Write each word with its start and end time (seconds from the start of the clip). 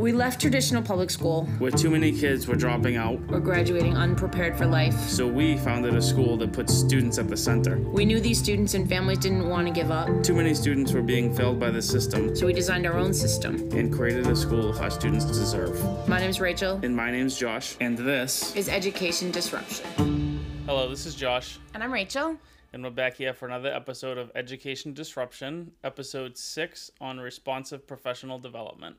We 0.00 0.12
left 0.12 0.40
traditional 0.40 0.82
public 0.82 1.10
school. 1.10 1.44
Where 1.58 1.70
too 1.70 1.90
many 1.90 2.10
kids 2.10 2.48
were 2.48 2.56
dropping 2.56 2.96
out. 2.96 3.20
We're 3.28 3.38
graduating 3.38 3.98
unprepared 3.98 4.56
for 4.56 4.64
life. 4.64 4.98
So 4.98 5.26
we 5.26 5.58
founded 5.58 5.94
a 5.94 6.00
school 6.00 6.38
that 6.38 6.54
puts 6.54 6.72
students 6.72 7.18
at 7.18 7.28
the 7.28 7.36
center. 7.36 7.76
We 7.76 8.06
knew 8.06 8.18
these 8.18 8.38
students 8.38 8.72
and 8.72 8.88
families 8.88 9.18
didn't 9.18 9.46
want 9.46 9.66
to 9.66 9.74
give 9.74 9.90
up. 9.90 10.22
Too 10.22 10.32
many 10.32 10.54
students 10.54 10.92
were 10.92 11.02
being 11.02 11.34
failed 11.34 11.60
by 11.60 11.68
the 11.68 11.82
system. 11.82 12.34
So 12.34 12.46
we 12.46 12.54
designed 12.54 12.86
our 12.86 12.96
own 12.96 13.12
system. 13.12 13.56
And 13.72 13.92
created 13.92 14.26
a 14.26 14.34
school 14.34 14.74
our 14.78 14.90
students 14.90 15.26
deserve. 15.26 15.78
My 16.08 16.18
name's 16.18 16.40
Rachel. 16.40 16.80
And 16.82 16.96
my 16.96 17.10
name's 17.10 17.38
Josh. 17.38 17.76
And 17.78 17.98
this 17.98 18.56
is 18.56 18.70
Education 18.70 19.30
Disruption. 19.30 20.40
Hello, 20.64 20.88
this 20.88 21.04
is 21.04 21.14
Josh. 21.14 21.58
And 21.74 21.84
I'm 21.84 21.92
Rachel. 21.92 22.38
And 22.72 22.82
we're 22.82 22.88
back 22.88 23.18
here 23.18 23.34
for 23.34 23.44
another 23.44 23.70
episode 23.70 24.16
of 24.16 24.30
Education 24.34 24.94
Disruption, 24.94 25.72
episode 25.84 26.38
six 26.38 26.90
on 27.02 27.20
responsive 27.20 27.86
professional 27.86 28.38
development. 28.38 28.96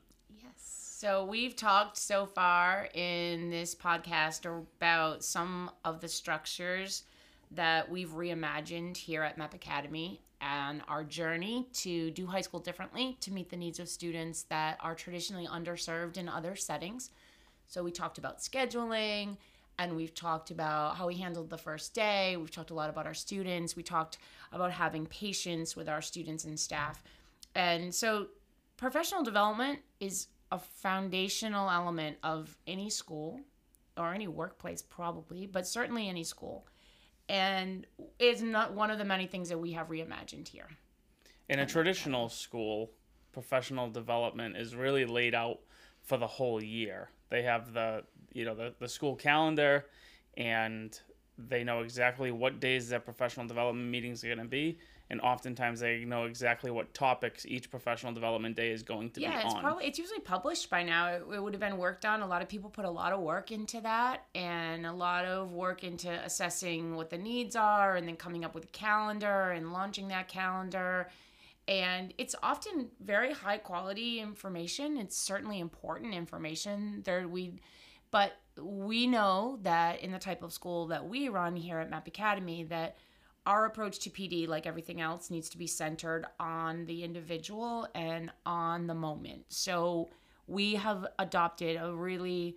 So, 1.02 1.24
we've 1.24 1.56
talked 1.56 1.96
so 1.96 2.26
far 2.26 2.88
in 2.94 3.50
this 3.50 3.74
podcast 3.74 4.46
about 4.46 5.24
some 5.24 5.72
of 5.84 6.00
the 6.00 6.06
structures 6.06 7.02
that 7.50 7.90
we've 7.90 8.10
reimagined 8.10 8.96
here 8.96 9.24
at 9.24 9.36
MAP 9.36 9.52
Academy 9.52 10.22
and 10.40 10.80
our 10.86 11.02
journey 11.02 11.66
to 11.72 12.12
do 12.12 12.28
high 12.28 12.40
school 12.40 12.60
differently 12.60 13.16
to 13.20 13.32
meet 13.32 13.50
the 13.50 13.56
needs 13.56 13.80
of 13.80 13.88
students 13.88 14.44
that 14.44 14.78
are 14.80 14.94
traditionally 14.94 15.48
underserved 15.48 16.18
in 16.18 16.28
other 16.28 16.54
settings. 16.54 17.10
So, 17.66 17.82
we 17.82 17.90
talked 17.90 18.18
about 18.18 18.38
scheduling 18.38 19.38
and 19.80 19.96
we've 19.96 20.14
talked 20.14 20.52
about 20.52 20.98
how 20.98 21.08
we 21.08 21.16
handled 21.16 21.50
the 21.50 21.58
first 21.58 21.94
day. 21.94 22.36
We've 22.36 22.48
talked 22.48 22.70
a 22.70 22.74
lot 22.74 22.90
about 22.90 23.08
our 23.08 23.14
students. 23.14 23.74
We 23.74 23.82
talked 23.82 24.18
about 24.52 24.70
having 24.70 25.06
patience 25.06 25.74
with 25.74 25.88
our 25.88 26.00
students 26.00 26.44
and 26.44 26.60
staff. 26.60 27.02
And 27.56 27.92
so, 27.92 28.28
professional 28.76 29.24
development 29.24 29.80
is 29.98 30.28
a 30.52 30.58
foundational 30.58 31.70
element 31.70 32.18
of 32.22 32.56
any 32.66 32.90
school 32.90 33.40
or 33.96 34.12
any 34.12 34.28
workplace 34.28 34.82
probably 34.82 35.46
but 35.46 35.66
certainly 35.66 36.08
any 36.08 36.22
school. 36.22 36.66
And 37.28 37.86
it's 38.18 38.42
not 38.42 38.74
one 38.74 38.90
of 38.90 38.98
the 38.98 39.04
many 39.04 39.26
things 39.26 39.48
that 39.48 39.58
we 39.58 39.72
have 39.72 39.88
reimagined 39.88 40.48
here. 40.48 40.68
In 41.48 41.58
a 41.58 41.66
traditional 41.66 42.28
school 42.28 42.90
professional 43.32 43.88
development 43.88 44.56
is 44.58 44.76
really 44.76 45.06
laid 45.06 45.34
out 45.34 45.60
for 46.02 46.18
the 46.18 46.26
whole 46.26 46.62
year. 46.62 47.08
They 47.30 47.42
have 47.42 47.72
the 47.72 48.04
you 48.32 48.44
know 48.44 48.54
the, 48.54 48.74
the 48.78 48.88
school 48.88 49.16
calendar 49.16 49.86
and 50.36 50.98
they 51.38 51.64
know 51.64 51.80
exactly 51.80 52.30
what 52.30 52.60
days 52.60 52.88
their 52.88 53.00
professional 53.00 53.46
development 53.46 53.88
meetings 53.88 54.22
are 54.22 54.28
going 54.28 54.38
to 54.38 54.44
be 54.44 54.78
and 55.12 55.20
oftentimes 55.20 55.80
they 55.80 56.06
know 56.06 56.24
exactly 56.24 56.70
what 56.70 56.94
topics 56.94 57.44
each 57.44 57.70
professional 57.70 58.14
development 58.14 58.56
day 58.56 58.70
is 58.70 58.82
going 58.82 59.10
to 59.10 59.20
yeah, 59.20 59.28
be 59.28 59.34
on. 59.34 59.40
Yeah, 59.40 59.46
it's 59.46 59.60
probably 59.60 59.84
it's 59.84 59.98
usually 59.98 60.20
published 60.20 60.70
by 60.70 60.82
now. 60.82 61.08
It, 61.08 61.22
it, 61.34 61.42
would 61.42 61.52
have 61.52 61.60
been 61.60 61.76
worked 61.76 62.06
on. 62.06 62.22
A 62.22 62.26
lot 62.26 62.40
of 62.40 62.48
people 62.48 62.70
put 62.70 62.86
a 62.86 62.90
lot 62.90 63.12
of 63.12 63.20
work 63.20 63.52
into 63.52 63.78
that 63.82 64.24
and 64.34 64.86
a 64.86 64.92
lot 64.92 65.26
of 65.26 65.52
work 65.52 65.84
into 65.84 66.10
assessing 66.10 66.96
what 66.96 67.10
the 67.10 67.18
needs 67.18 67.56
are 67.56 67.96
and 67.96 68.08
then 68.08 68.16
coming 68.16 68.42
up 68.42 68.54
with 68.54 68.64
a 68.64 68.68
calendar 68.68 69.50
and 69.50 69.74
launching 69.74 70.08
that 70.08 70.28
calendar. 70.28 71.10
And 71.68 72.14
it's 72.16 72.34
often 72.42 72.88
very 72.98 73.34
high 73.34 73.58
quality 73.58 74.18
information. 74.18 74.96
It's 74.96 75.18
certainly 75.18 75.60
important 75.60 76.14
information. 76.14 77.02
There 77.04 77.28
we 77.28 77.60
but 78.10 78.32
we 78.56 79.06
know 79.06 79.58
that 79.62 80.00
in 80.00 80.12
the 80.12 80.18
type 80.18 80.42
of 80.42 80.52
school 80.52 80.86
that 80.88 81.06
we 81.06 81.28
run 81.28 81.56
here 81.56 81.78
at 81.78 81.90
MAP 81.90 82.08
Academy 82.08 82.64
that 82.64 82.96
our 83.46 83.66
approach 83.66 83.98
to 84.00 84.10
PD, 84.10 84.46
like 84.46 84.66
everything 84.66 85.00
else, 85.00 85.30
needs 85.30 85.48
to 85.50 85.58
be 85.58 85.66
centered 85.66 86.26
on 86.38 86.86
the 86.86 87.02
individual 87.02 87.88
and 87.94 88.30
on 88.46 88.86
the 88.86 88.94
moment. 88.94 89.44
So 89.48 90.10
we 90.46 90.74
have 90.74 91.06
adopted 91.18 91.80
a 91.80 91.92
really 91.92 92.56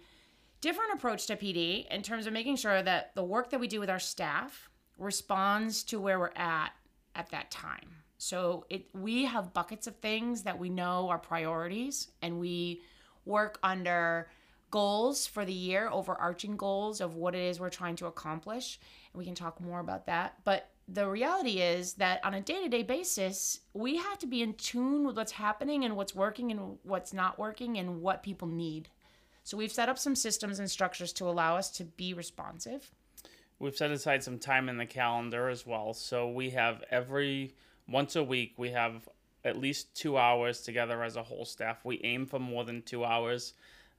different 0.62 0.94
approach 0.94 1.28
to 1.28 1.36
PD 1.36 1.88
in 1.90 2.02
terms 2.02 2.28
of 2.28 2.34
making 2.34 2.58
sure 2.58 2.82
that 2.82 3.16
the 3.16 3.24
work 3.24 3.50
that 3.50 3.60
we 3.60 3.68
do 3.68 3.80
with 3.80 3.90
our 3.90 4.00
staff 4.00 4.70
responds 4.98 5.84
to 5.84 6.00
where 6.00 6.20
we're 6.20 6.32
at 6.36 6.72
at 7.16 7.30
that 7.32 7.52
time. 7.52 7.90
So 8.18 8.66
it 8.70 8.88
we 8.94 9.26
have 9.26 9.54
buckets 9.54 9.88
of 9.88 9.96
things 9.98 10.44
that 10.44 10.58
we 10.58 10.70
know 10.70 11.10
are 11.10 11.20
priorities 11.20 12.10
and 12.22 12.40
we 12.40 12.82
work 13.26 13.60
under 13.62 14.30
goals 14.76 15.26
for 15.26 15.46
the 15.46 15.54
year, 15.54 15.88
overarching 15.90 16.58
goals 16.58 17.00
of 17.00 17.16
what 17.16 17.34
it 17.34 17.40
is 17.40 17.62
we're 17.62 17.70
trying 17.70 17.96
to 17.96 18.08
accomplish. 18.08 18.78
And 19.14 19.18
we 19.18 19.24
can 19.24 19.34
talk 19.34 19.62
more 19.62 19.80
about 19.80 20.06
that. 20.08 20.36
But 20.44 20.70
the 20.90 21.08
reality 21.08 21.62
is 21.62 21.94
that 21.94 22.20
on 22.26 22.34
a 22.34 22.42
day-to-day 22.42 22.84
basis 22.84 23.62
we 23.74 23.96
have 23.96 24.20
to 24.20 24.28
be 24.28 24.42
in 24.42 24.54
tune 24.56 25.08
with 25.08 25.16
what's 25.16 25.32
happening 25.32 25.86
and 25.86 25.96
what's 25.96 26.14
working 26.14 26.52
and 26.52 26.78
what's 26.84 27.14
not 27.14 27.40
working 27.40 27.78
and 27.78 28.02
what 28.02 28.22
people 28.22 28.50
need. 28.50 28.90
So 29.46 29.56
we've 29.56 29.72
set 29.72 29.88
up 29.88 29.98
some 29.98 30.14
systems 30.14 30.60
and 30.60 30.70
structures 30.70 31.14
to 31.14 31.30
allow 31.30 31.56
us 31.56 31.72
to 31.78 31.86
be 31.86 32.14
responsive. 32.14 32.92
We've 33.60 33.78
set 33.78 33.92
aside 33.92 34.24
some 34.24 34.40
time 34.40 34.68
in 34.68 34.76
the 34.76 34.86
calendar 34.86 35.48
as 35.48 35.66
well. 35.66 35.94
So 35.94 36.28
we 36.28 36.50
have 36.50 36.84
every 36.92 37.56
once 37.88 38.18
a 38.18 38.24
week 38.26 38.56
we 38.58 38.72
have 38.72 39.08
at 39.46 39.58
least 39.58 39.96
two 39.96 40.18
hours 40.18 40.64
together 40.64 41.02
as 41.02 41.16
a 41.16 41.24
whole 41.24 41.46
staff. 41.46 41.86
We 41.86 42.02
aim 42.04 42.26
for 42.26 42.40
more 42.40 42.66
than 42.66 42.82
two 42.82 43.06
hours 43.06 43.54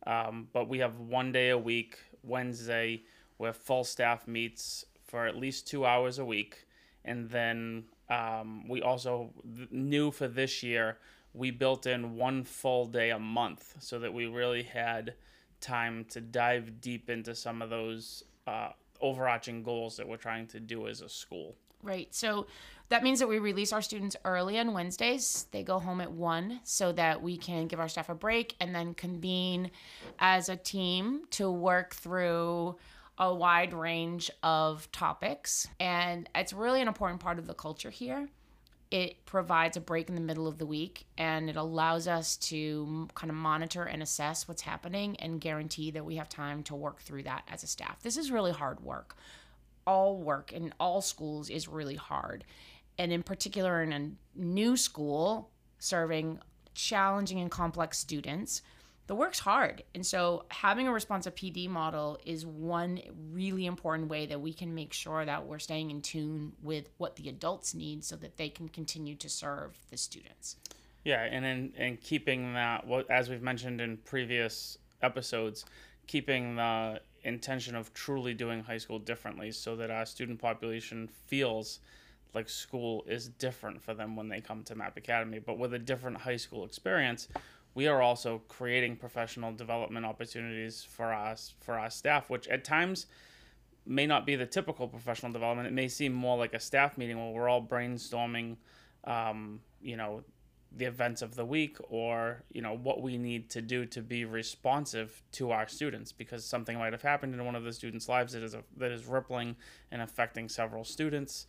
um, 0.07 0.49
but 0.53 0.69
we 0.69 0.79
have 0.79 0.99
one 0.99 1.33
day 1.33 1.51
a 1.51 1.59
week 1.59 1.99
wednesday 2.23 3.03
where 3.37 3.53
full 3.53 3.85
staff 3.85 4.27
meets 4.27 4.85
for 5.05 5.27
at 5.27 5.37
least 5.37 5.67
two 5.67 5.85
hours 5.87 6.19
a 6.19 6.25
week 6.25 6.67
and 7.05 7.31
then 7.31 7.85
um, 8.09 8.69
we 8.69 8.83
also 8.83 9.31
knew 9.71 10.11
for 10.11 10.29
this 10.29 10.63
year 10.63 10.99
we 11.37 11.51
built 11.51 11.87
in 11.87 12.17
one 12.17 12.43
full 12.45 12.87
day 12.87 13.11
a 13.11 13.19
month 13.19 13.75
so 13.79 13.99
that 13.99 14.13
we 14.13 14.27
really 14.27 14.63
had 14.63 15.15
time 15.61 16.05
to 16.09 16.21
dive 16.21 16.81
deep 16.81 17.11
into 17.11 17.35
some 17.35 17.63
of 17.63 17.71
those 17.71 18.25
uh, 18.47 18.71
overarching 19.01 19.63
goals 19.63 19.97
that 19.97 20.09
we're 20.09 20.17
trying 20.17 20.47
to 20.47 20.61
do 20.61 20.89
as 20.89 21.03
a 21.03 21.09
school. 21.09 21.55
Right. 21.83 22.13
So 22.15 22.47
that 22.89 23.03
means 23.03 23.19
that 23.19 23.29
we 23.29 23.39
release 23.39 23.73
our 23.73 23.83
students 23.83 24.17
early 24.25 24.59
on 24.59 24.73
Wednesdays. 24.73 25.47
They 25.51 25.63
go 25.63 25.79
home 25.79 26.01
at 26.01 26.13
1 26.13 26.61
so 26.63 26.93
that 26.93 27.23
we 27.23 27.37
can 27.37 27.67
give 27.67 27.81
our 27.81 27.89
staff 27.89 28.09
a 28.09 28.15
break 28.15 28.55
and 28.61 28.75
then 28.75 28.95
convene 28.95 29.71
as 30.19 30.49
a 30.49 30.57
team 30.57 31.23
to 31.33 31.51
work 31.51 31.95
through 31.95 32.77
a 33.19 33.35
wide 33.35 33.73
range 33.73 34.31
of 34.43 34.91
topics. 34.93 35.67
And 35.81 36.29
it's 36.35 36.53
really 36.53 36.83
an 36.83 36.89
important 36.89 37.21
part 37.21 37.39
of 37.39 37.47
the 37.47 37.55
culture 37.55 37.91
here. 37.91 38.29
It 38.91 39.25
provides 39.27 39.77
a 39.77 39.81
break 39.81 40.09
in 40.09 40.15
the 40.15 40.21
middle 40.21 40.47
of 40.47 40.59
the 40.59 40.67
week 40.67 41.07
and 41.19 41.51
it 41.51 41.57
allows 41.57 42.07
us 42.07 42.37
to 42.37 43.09
kind 43.15 43.31
of 43.31 43.37
monitor 43.37 43.83
and 43.83 44.01
assess 44.01 44.47
what's 44.47 44.63
happening 44.63 45.17
and 45.17 45.41
guarantee 45.41 45.91
that 45.91 46.05
we 46.05 46.17
have 46.17 46.29
time 46.29 46.63
to 46.65 46.75
work 46.77 47.01
through 47.01 47.25
that 47.25 47.43
as 47.51 47.65
a 47.65 47.67
staff. 47.67 48.01
This 48.03 48.17
is 48.17 48.31
really 48.31 48.53
hard 48.53 48.79
work. 48.81 49.17
All 49.89 50.19
work 50.19 50.53
in 50.53 50.73
all 50.79 51.01
schools 51.01 51.51
is 51.51 51.67
really 51.67 51.97
hard. 51.97 52.45
And 52.99 53.13
in 53.13 53.23
particular, 53.23 53.83
in 53.83 53.93
a 53.93 54.11
new 54.35 54.77
school 54.77 55.51
serving 55.79 56.39
challenging 56.75 57.41
and 57.41 57.51
complex 57.51 57.99
students, 57.99 58.63
the 59.07 59.15
work's 59.15 59.39
hard. 59.39 59.83
And 59.95 60.05
so 60.05 60.45
having 60.51 60.89
a 60.89 60.93
responsive 60.93 61.35
PD 61.35 61.69
model 61.69 62.19
is 62.25 62.45
one 62.45 63.01
really 63.31 63.67
important 63.67 64.09
way 64.09 64.27
that 64.27 64.41
we 64.41 64.53
can 64.53 64.75
make 64.75 64.93
sure 64.93 65.25
that 65.25 65.47
we're 65.47 65.59
staying 65.59 65.91
in 65.91 66.01
tune 66.01 66.53
with 66.63 66.91
what 66.99 67.17
the 67.17 67.29
adults 67.29 67.75
need 67.75 68.05
so 68.05 68.17
that 68.17 68.37
they 68.37 68.49
can 68.49 68.69
continue 68.69 69.15
to 69.17 69.29
serve 69.29 69.79
the 69.91 69.97
students. 69.97 70.57
Yeah, 71.05 71.23
and 71.23 71.45
in, 71.45 71.73
in 71.79 71.97
keeping 71.99 72.55
that, 72.55 72.85
as 73.09 73.29
we've 73.31 73.43
mentioned 73.43 73.81
in 73.81 73.99
previous 73.99 74.79
episodes, 75.03 75.65
keeping 76.09 76.57
the 76.57 77.01
intention 77.23 77.77
of 77.77 77.93
truly 77.95 78.35
doing 78.35 78.63
high 78.63 78.79
school 78.79 78.99
differently 78.99 79.53
so 79.53 79.77
that 79.77 79.91
our 79.91 80.07
student 80.07 80.41
population 80.41 81.09
feels 81.27 81.79
like 82.35 82.49
school 82.49 83.05
is 83.09 83.29
different 83.29 83.83
for 83.83 83.95
them 83.95 84.17
when 84.17 84.29
they 84.29 84.41
come 84.41 84.63
to 84.65 84.75
map 84.75 84.97
Academy, 84.97 85.39
but 85.39 85.59
with 85.59 85.73
a 85.75 85.79
different 85.79 86.19
high 86.19 86.37
school 86.37 86.65
experience 86.65 87.29
we 87.77 87.87
are 87.87 88.01
also 88.01 88.41
creating 88.49 88.97
professional 88.97 89.53
development 89.53 90.07
opportunities 90.07 90.83
for 90.83 91.13
us 91.13 91.53
for 91.61 91.79
our 91.79 91.91
staff, 91.91 92.31
which 92.31 92.49
at 92.49 92.65
times 92.65 93.05
may 93.85 94.07
not 94.07 94.25
be 94.25 94.35
the 94.35 94.47
typical 94.47 94.89
professional 94.89 95.31
development. 95.31 95.69
It 95.69 95.75
may 95.75 95.87
seem 95.87 96.15
more 96.15 96.39
like 96.39 96.55
a 96.55 96.59
staff 96.59 96.97
meeting 96.97 97.19
where 97.19 97.35
we're 97.35 97.51
all 97.51 97.63
brainstorming, 97.63 98.57
um, 99.05 99.61
you 99.83 99.99
know, 99.99 100.25
the 100.75 100.87
events 100.87 101.21
of 101.21 101.35
the 101.37 101.45
week 101.45 101.77
or 101.89 102.43
you 102.51 102.61
know 102.61 102.77
what 102.77 103.01
we 103.01 103.17
need 103.17 103.49
to 103.51 103.63
do 103.63 103.87
to 103.87 104.03
be 104.03 104.25
responsive 104.25 105.23
to 105.33 105.51
our 105.51 105.69
students 105.69 106.13
because 106.13 106.45
something 106.45 106.77
might 106.77 106.93
have 106.93 107.03
happened 107.03 107.33
in 107.33 107.45
one 107.45 107.55
of 107.55 107.65
the 107.65 107.73
students' 107.73 108.09
lives 108.09 108.33
that 108.33 108.43
is 108.43 108.53
a, 108.53 108.63
that 108.77 108.91
is 108.91 109.07
rippling 109.07 109.55
and 109.91 110.03
affecting 110.03 110.49
several 110.49 110.83
students. 110.83 111.47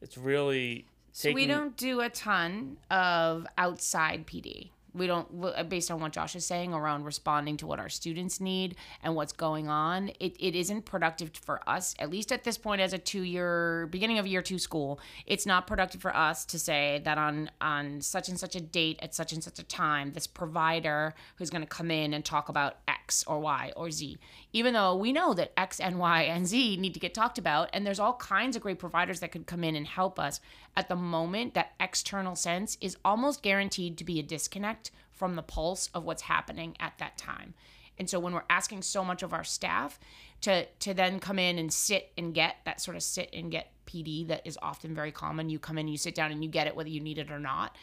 It's 0.00 0.18
really 0.18 0.86
taking... 1.14 1.32
so 1.32 1.34
we 1.34 1.46
don't 1.46 1.76
do 1.76 2.00
a 2.00 2.08
ton 2.08 2.78
of 2.90 3.46
outside 3.56 4.26
PD 4.26 4.70
We 4.94 5.06
don't, 5.06 5.28
uh, 5.44 5.62
based 5.64 5.90
on 5.90 6.00
what 6.00 6.12
Josh 6.12 6.34
is 6.34 6.46
saying 6.46 6.72
around 6.72 7.04
responding 7.04 7.56
to 7.58 7.66
what 7.66 7.78
our 7.78 7.88
students 7.88 8.40
need 8.40 8.76
and 9.02 9.14
what's 9.14 9.32
going 9.32 9.68
on, 9.68 10.08
it, 10.18 10.36
it 10.40 10.56
isn't 10.56 10.86
productive 10.86 11.30
for 11.34 11.60
us, 11.68 11.94
at 11.98 12.10
least 12.10 12.32
at 12.32 12.44
this 12.44 12.58
point 12.58 12.80
as 12.80 12.92
a 12.92 12.98
two 12.98 13.22
year, 13.22 13.86
beginning 13.90 14.18
of 14.18 14.26
year 14.26 14.42
two 14.42 14.58
school. 14.58 14.98
It's 15.26 15.46
not 15.46 15.66
productive 15.66 16.00
for 16.00 16.16
us 16.16 16.44
to 16.46 16.58
say 16.58 17.00
that 17.04 17.18
on, 17.18 17.50
on 17.60 18.00
such 18.00 18.28
and 18.28 18.38
such 18.38 18.56
a 18.56 18.60
date 18.60 18.98
at 19.02 19.14
such 19.14 19.32
and 19.32 19.44
such 19.44 19.58
a 19.58 19.64
time, 19.64 20.12
this 20.12 20.26
provider 20.26 21.14
who's 21.36 21.50
going 21.50 21.62
to 21.62 21.68
come 21.68 21.90
in 21.90 22.14
and 22.14 22.24
talk 22.24 22.48
about 22.48 22.78
X 22.88 23.24
or 23.26 23.40
Y 23.40 23.72
or 23.76 23.90
Z, 23.90 24.18
even 24.52 24.74
though 24.74 24.96
we 24.96 25.12
know 25.12 25.34
that 25.34 25.52
X 25.56 25.80
and 25.80 25.98
Y 25.98 26.22
and 26.22 26.46
Z 26.46 26.76
need 26.78 26.94
to 26.94 27.00
get 27.00 27.14
talked 27.14 27.38
about. 27.38 27.68
And 27.72 27.86
there's 27.86 28.00
all 28.00 28.14
kinds 28.14 28.56
of 28.56 28.62
great 28.62 28.78
providers 28.78 29.20
that 29.20 29.32
could 29.32 29.46
come 29.46 29.64
in 29.64 29.76
and 29.76 29.86
help 29.86 30.18
us. 30.18 30.40
At 30.78 30.88
the 30.88 30.94
moment, 30.94 31.54
that 31.54 31.72
external 31.80 32.36
sense 32.36 32.78
is 32.80 32.96
almost 33.04 33.42
guaranteed 33.42 33.98
to 33.98 34.04
be 34.04 34.20
a 34.20 34.22
disconnect 34.22 34.92
from 35.10 35.34
the 35.34 35.42
pulse 35.42 35.90
of 35.92 36.04
what's 36.04 36.22
happening 36.22 36.76
at 36.78 36.96
that 36.98 37.18
time. 37.18 37.54
And 37.98 38.08
so 38.08 38.20
when 38.20 38.32
we're 38.32 38.44
asking 38.48 38.82
so 38.82 39.04
much 39.04 39.24
of 39.24 39.32
our 39.32 39.42
staff 39.42 39.98
to 40.42 40.66
to 40.66 40.94
then 40.94 41.18
come 41.18 41.36
in 41.36 41.58
and 41.58 41.72
sit 41.72 42.12
and 42.16 42.32
get 42.32 42.58
that 42.64 42.80
sort 42.80 42.96
of 42.96 43.02
sit 43.02 43.28
and 43.32 43.50
get 43.50 43.72
PD 43.86 44.28
that 44.28 44.46
is 44.46 44.56
often 44.62 44.94
very 44.94 45.10
common, 45.10 45.50
you 45.50 45.58
come 45.58 45.78
in, 45.78 45.88
you 45.88 45.98
sit 45.98 46.14
down 46.14 46.30
and 46.30 46.44
you 46.44 46.48
get 46.48 46.68
it 46.68 46.76
whether 46.76 46.88
you 46.88 47.00
need 47.00 47.18
it 47.18 47.32
or 47.32 47.40
not, 47.40 47.74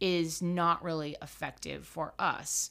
is 0.00 0.40
not 0.40 0.84
really 0.84 1.16
effective 1.20 1.84
for 1.84 2.14
us. 2.16 2.70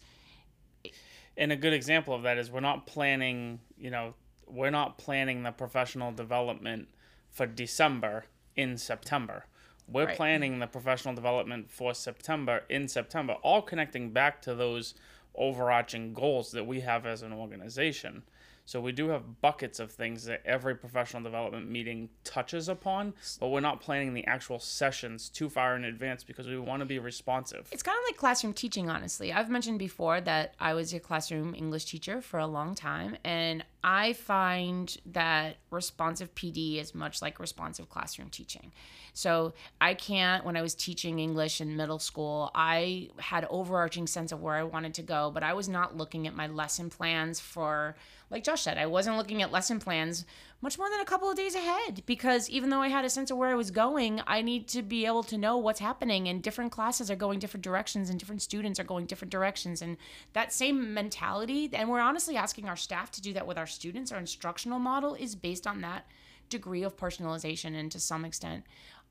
And 1.36 1.51
a 1.51 1.57
good 1.57 1.74
example 1.74 2.16
of 2.16 2.24
that 2.24 2.38
is 2.38 2.50
we're 2.50 2.62
not 2.62 2.88
planning, 2.88 3.60
you 3.78 3.89
know, 3.89 4.13
we're 4.48 4.71
not 4.71 4.98
planning 4.98 5.44
the 5.44 5.51
professional 5.51 6.13
development 6.13 6.88
for 7.30 7.45
December 7.45 8.24
in 8.56 8.78
September. 8.78 9.44
We're 9.88 10.06
Right. 10.06 10.18
planning 10.18 10.60
the 10.60 10.68
professional 10.68 11.14
development 11.14 11.70
for 11.70 11.94
September 11.94 12.64
in 12.70 12.88
September, 12.88 13.34
all 13.44 13.62
connecting 13.62 14.12
back 14.12 14.42
to 14.44 14.56
those 14.56 14.96
overarching 15.36 16.14
goals 16.14 16.52
that 16.52 16.66
we 16.66 16.82
have 16.82 17.06
as 17.06 17.22
an 17.22 17.34
organization. 17.34 18.24
So 18.68 18.82
we 18.82 18.94
do 18.94 19.10
have 19.10 19.42
buckets 19.42 19.80
of 19.80 19.92
things 19.92 20.26
that 20.26 20.42
every 20.44 20.74
professional 20.74 21.22
development 21.22 21.70
meeting 21.70 22.10
touches 22.24 22.68
upon, 22.68 23.14
but 23.40 23.50
we're 23.50 23.60
not 23.60 23.80
planning 23.80 24.16
the 24.16 24.26
actual 24.26 24.60
sessions 24.60 25.30
too 25.30 25.50
far 25.50 25.76
in 25.76 25.84
advance 25.84 26.24
because 26.24 26.48
we 26.48 26.58
want 26.58 26.80
to 26.80 26.86
be 26.88 26.98
responsive. 26.98 27.68
It's 27.72 27.84
kind 27.84 27.96
of 27.96 28.04
like 28.10 28.18
classroom 28.18 28.54
teaching, 28.54 28.90
honestly. 28.90 29.31
I've 29.31 29.52
mentioned 29.52 29.78
before 29.78 30.20
that 30.22 30.56
I 30.60 30.74
was 30.74 30.94
a 30.96 31.00
classroom 31.00 31.54
English 31.54 31.86
teacher 31.86 32.22
for 32.22 32.40
a 32.40 32.48
long 32.48 32.74
time, 32.74 33.18
and 33.24 33.64
I 33.88 34.14
find 34.14 34.98
that 35.12 35.58
responsive 35.70 36.34
PD 36.34 36.82
is 36.82 36.96
much 36.96 37.22
like 37.22 37.40
responsive 37.40 37.88
classroom 37.88 38.32
teaching. 38.32 38.72
So 39.14 39.54
I 39.80 39.94
can't, 39.94 40.44
when 40.44 40.58
I 40.58 40.64
was 40.64 40.74
teaching 40.74 41.20
English 41.20 41.62
in 41.62 41.78
middle 41.78 42.00
school, 42.00 42.50
I 42.56 43.10
had 43.20 43.46
overarching 43.48 44.08
sense 44.08 44.32
of 44.32 44.42
where 44.42 44.56
I 44.56 44.64
wanted 44.64 44.96
to 44.96 45.04
go, 45.04 45.30
but 45.32 45.44
I 45.44 45.54
was 45.54 45.70
not 45.70 45.96
looking 45.96 46.26
at 46.26 46.36
my 46.36 46.48
lesson 46.48 46.90
plans 46.90 47.40
for, 47.40 47.96
like 48.32 48.44
Josh 48.44 48.64
said, 48.64 48.80
I 48.80 48.88
wasn't 48.88 49.18
looking 49.18 49.44
at 49.44 49.52
lesson 49.52 49.80
plans 49.80 50.26
much 50.62 50.78
more 50.78 50.90
than 50.90 51.00
a 51.00 51.06
couple 51.06 51.30
of 51.30 51.36
days 51.36 51.54
ahead 51.54 52.02
because 52.06 52.50
even 52.50 52.69
though 52.69 52.81
I 52.81 52.88
had 52.88 53.06
a 53.06 53.10
sense 53.10 53.30
of 53.30 53.38
where 53.38 53.50
I 53.50 53.56
was 53.56 53.72
going, 53.72 54.22
I 54.25 54.42
need 54.42 54.68
to 54.69 54.81
be 54.81 55.06
able 55.06 55.24
to 55.24 55.38
know 55.38 55.57
what's 55.57 55.80
happening 55.80 56.28
and 56.28 56.42
different 56.42 56.72
classes 56.72 57.12
are 57.12 57.16
going 57.16 57.40
different 57.40 57.63
directions 57.63 58.10
and 58.10 58.19
different 58.19 58.42
students 58.42 58.80
are 58.80 58.84
going 58.84 59.06
different 59.06 59.31
directions 59.31 59.81
and 59.81 59.98
that 60.34 60.54
same 60.54 60.94
mentality 60.94 61.69
and 61.74 61.90
we're 61.90 62.00
honestly 62.00 62.36
asking 62.38 62.68
our 62.68 62.75
staff 62.75 63.12
to 63.12 63.22
do 63.22 63.34
that 63.34 63.46
with 63.46 63.57
our 63.57 63.68
students 63.68 64.12
our 64.12 64.19
instructional 64.19 64.80
model 64.80 65.13
is 65.13 65.36
based 65.36 65.68
on 65.68 65.81
that 65.81 66.07
degree 66.50 66.84
of 66.84 66.96
personalization 66.96 67.78
and 67.78 67.92
to 67.92 68.00
some 68.00 68.25
extent 68.25 68.63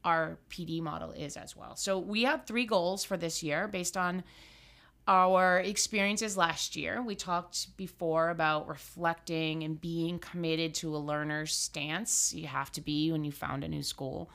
our 0.04 0.38
PD 0.50 0.80
model 0.80 1.12
is 1.12 1.36
as 1.36 1.56
well. 1.56 1.76
So 1.76 1.98
we 1.98 2.24
have 2.24 2.44
three 2.44 2.66
goals 2.66 3.04
for 3.04 3.16
this 3.16 3.42
year 3.42 3.68
based 3.68 3.96
on 3.96 4.22
our 5.06 5.60
experiences 5.60 6.36
last 6.36 6.76
year. 6.76 7.02
We 7.02 7.14
talked 7.14 7.76
before 7.76 8.30
about 8.30 8.68
reflecting 8.68 9.62
and 9.62 9.80
being 9.80 10.18
committed 10.18 10.74
to 10.76 10.96
a 10.96 10.98
learner's 10.98 11.54
stance. 11.54 12.32
You 12.32 12.46
have 12.46 12.72
to 12.72 12.80
be 12.80 13.12
when 13.12 13.24
you 13.24 13.32
found 13.32 13.64
a 13.64 13.68
new 13.68 13.82
school. 13.82 14.30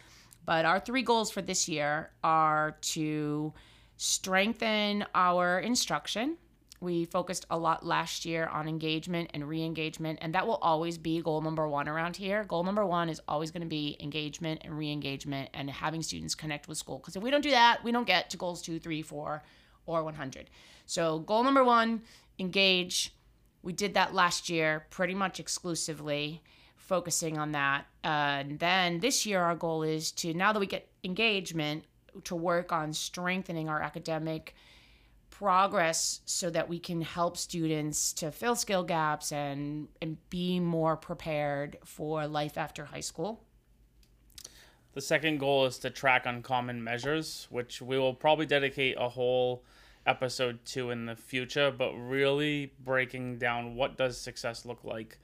But 0.45 0.65
our 0.65 0.79
three 0.79 1.01
goals 1.01 1.31
for 1.31 1.41
this 1.41 1.67
year 1.67 2.11
are 2.23 2.77
to 2.81 3.53
strengthen 3.97 5.05
our 5.13 5.59
instruction. 5.59 6.37
We 6.81 7.03
focused 7.05 7.45
a 7.49 7.57
lot 7.57 7.85
last 7.85 8.23
year 8.23 8.47
on 8.47 8.67
engagement 8.67 9.31
and 9.33 9.47
re 9.49 9.61
engagement, 9.63 10.19
and 10.21 10.33
that 10.33 10.47
will 10.47 10.59
always 10.61 10.97
be 10.97 11.21
goal 11.21 11.41
number 11.41 11.67
one 11.67 11.89
around 11.89 12.15
here. 12.15 12.45
Goal 12.45 12.63
number 12.63 12.85
one 12.85 13.09
is 13.09 13.19
always 13.27 13.51
going 13.51 13.63
to 13.63 13.67
be 13.67 13.97
engagement 13.99 14.61
and 14.63 14.77
re 14.77 14.89
engagement 14.89 15.49
and 15.53 15.69
having 15.69 16.01
students 16.01 16.35
connect 16.35 16.69
with 16.69 16.77
school. 16.77 16.99
Because 16.99 17.17
if 17.17 17.23
we 17.23 17.31
don't 17.31 17.41
do 17.41 17.51
that, 17.51 17.83
we 17.83 17.91
don't 17.91 18.07
get 18.07 18.29
to 18.29 18.37
goals 18.37 18.61
two, 18.61 18.79
three, 18.79 19.01
four, 19.01 19.43
or 19.85 20.03
100. 20.03 20.49
So, 20.85 21.19
goal 21.19 21.43
number 21.43 21.63
one 21.63 22.01
engage. 22.39 23.13
We 23.61 23.73
did 23.73 23.93
that 23.95 24.13
last 24.13 24.49
year 24.49 24.85
pretty 24.89 25.13
much 25.13 25.39
exclusively, 25.39 26.41
focusing 26.77 27.37
on 27.37 27.51
that. 27.51 27.85
Uh, 28.03 28.07
and 28.41 28.59
then 28.59 28.99
this 28.99 29.25
year, 29.25 29.41
our 29.41 29.55
goal 29.55 29.83
is 29.83 30.11
to, 30.13 30.33
now 30.33 30.53
that 30.53 30.59
we 30.59 30.65
get 30.65 30.87
engagement, 31.03 31.83
to 32.23 32.35
work 32.35 32.71
on 32.71 32.93
strengthening 32.93 33.69
our 33.69 33.81
academic 33.81 34.55
progress 35.29 36.21
so 36.25 36.49
that 36.49 36.67
we 36.67 36.79
can 36.79 37.01
help 37.01 37.37
students 37.37 38.11
to 38.13 38.31
fill 38.31 38.55
skill 38.55 38.83
gaps 38.83 39.31
and, 39.31 39.87
and 40.01 40.17
be 40.29 40.59
more 40.59 40.97
prepared 40.97 41.77
for 41.85 42.27
life 42.27 42.57
after 42.57 42.85
high 42.85 42.99
school. 42.99 43.43
The 44.93 45.01
second 45.01 45.37
goal 45.37 45.65
is 45.65 45.77
to 45.79 45.89
track 45.89 46.25
uncommon 46.25 46.83
measures, 46.83 47.47
which 47.49 47.81
we 47.81 47.97
will 47.97 48.13
probably 48.13 48.45
dedicate 48.45 48.95
a 48.99 49.09
whole 49.09 49.63
episode 50.05 50.65
to 50.65 50.89
in 50.89 51.05
the 51.05 51.15
future, 51.15 51.71
but 51.71 51.93
really 51.93 52.73
breaking 52.83 53.37
down 53.37 53.75
what 53.75 53.97
does 53.97 54.19
success 54.19 54.65
look 54.65 54.83
like 54.83 55.19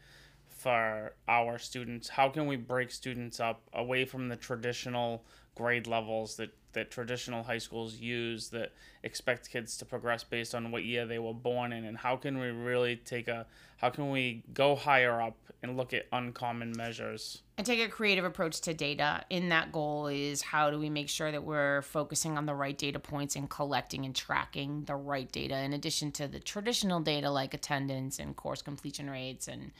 for 0.65 1.13
our 1.27 1.59
students. 1.59 2.09
How 2.09 2.27
can 2.27 2.47
we 2.47 2.55
break 2.55 2.89
students 2.89 3.39
up 3.39 3.61
away 3.71 4.03
from 4.03 4.29
the 4.29 4.35
traditional 4.35 5.23
grade 5.53 5.85
levels 5.85 6.37
that, 6.37 6.49
that 6.73 6.89
traditional 6.89 7.43
high 7.43 7.59
schools 7.59 7.97
use 7.97 8.49
that 8.49 8.71
expect 9.03 9.51
kids 9.51 9.77
to 9.77 9.85
progress 9.85 10.23
based 10.23 10.55
on 10.55 10.71
what 10.71 10.83
year 10.83 11.05
they 11.05 11.19
were 11.19 11.35
born 11.35 11.71
in 11.71 11.85
and 11.85 11.95
how 11.95 12.15
can 12.15 12.39
we 12.39 12.47
really 12.47 12.95
take 12.95 13.27
a 13.27 13.45
how 13.77 13.91
can 13.91 14.09
we 14.09 14.41
go 14.55 14.75
higher 14.75 15.21
up 15.21 15.37
and 15.61 15.77
look 15.77 15.93
at 15.93 16.07
uncommon 16.11 16.73
measures 16.75 17.43
and 17.59 17.67
take 17.67 17.79
a 17.79 17.87
creative 17.87 18.25
approach 18.25 18.59
to 18.61 18.73
data. 18.73 19.23
In 19.29 19.49
that 19.49 19.71
goal 19.71 20.07
is 20.07 20.41
how 20.41 20.71
do 20.71 20.79
we 20.79 20.89
make 20.89 21.09
sure 21.09 21.31
that 21.31 21.43
we're 21.43 21.83
focusing 21.83 22.39
on 22.39 22.47
the 22.47 22.55
right 22.55 22.75
data 22.77 22.97
points 22.97 23.35
and 23.35 23.47
collecting 23.47 24.03
and 24.03 24.15
tracking 24.15 24.85
the 24.85 24.95
right 24.95 25.31
data 25.31 25.59
in 25.59 25.73
addition 25.73 26.11
to 26.13 26.27
the 26.27 26.39
traditional 26.39 27.01
data 27.01 27.29
like 27.29 27.53
attendance 27.53 28.17
and 28.17 28.35
course 28.35 28.63
completion 28.63 29.11
rates 29.11 29.47
and 29.47 29.71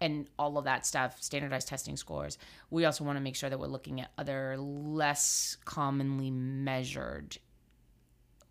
and 0.00 0.26
all 0.38 0.56
of 0.58 0.64
that 0.64 0.86
stuff, 0.86 1.22
standardized 1.22 1.68
testing 1.68 1.96
scores. 1.96 2.38
We 2.70 2.84
also 2.84 3.04
want 3.04 3.16
to 3.16 3.20
make 3.20 3.36
sure 3.36 3.50
that 3.50 3.58
we're 3.58 3.66
looking 3.66 4.00
at 4.00 4.10
other 4.16 4.56
less 4.58 5.56
commonly 5.64 6.30
measured 6.30 7.38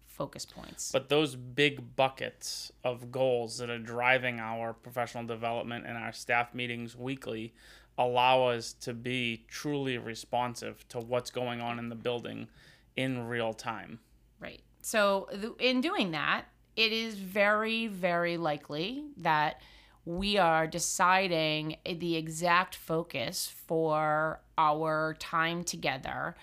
focus 0.05 0.45
points. 0.45 0.91
But 0.91 1.09
those 1.09 1.35
big 1.35 1.95
buckets 1.95 2.71
of 2.83 3.11
goals 3.11 3.57
that 3.57 3.69
are 3.69 3.79
driving 3.79 4.39
our 4.39 4.73
professional 4.73 5.25
development 5.25 5.85
and 5.87 5.97
our 5.97 6.11
staff 6.11 6.53
meetings 6.53 6.95
weekly 6.95 7.53
allow 7.97 8.47
us 8.47 8.73
to 8.73 8.93
be 8.93 9.45
truly 9.47 9.97
responsive 9.97 10.87
to 10.89 10.99
what's 10.99 11.31
going 11.31 11.61
on 11.61 11.79
in 11.79 11.89
the 11.89 11.95
building 11.95 12.47
in 12.95 13.27
real 13.27 13.53
time. 13.53 13.99
Right. 14.39 14.61
So, 14.81 15.27
th- 15.31 15.53
in 15.59 15.81
doing 15.81 16.11
that, 16.11 16.45
it 16.75 16.91
is 16.91 17.15
very, 17.15 17.87
very 17.87 18.37
likely 18.37 19.03
that 19.17 19.61
we 20.05 20.37
are 20.37 20.65
deciding 20.67 21.77
the 21.85 22.15
exact 22.15 22.75
focus 22.75 23.53
for 23.67 24.41
our 24.57 25.15
time 25.19 25.63
together 25.63 26.35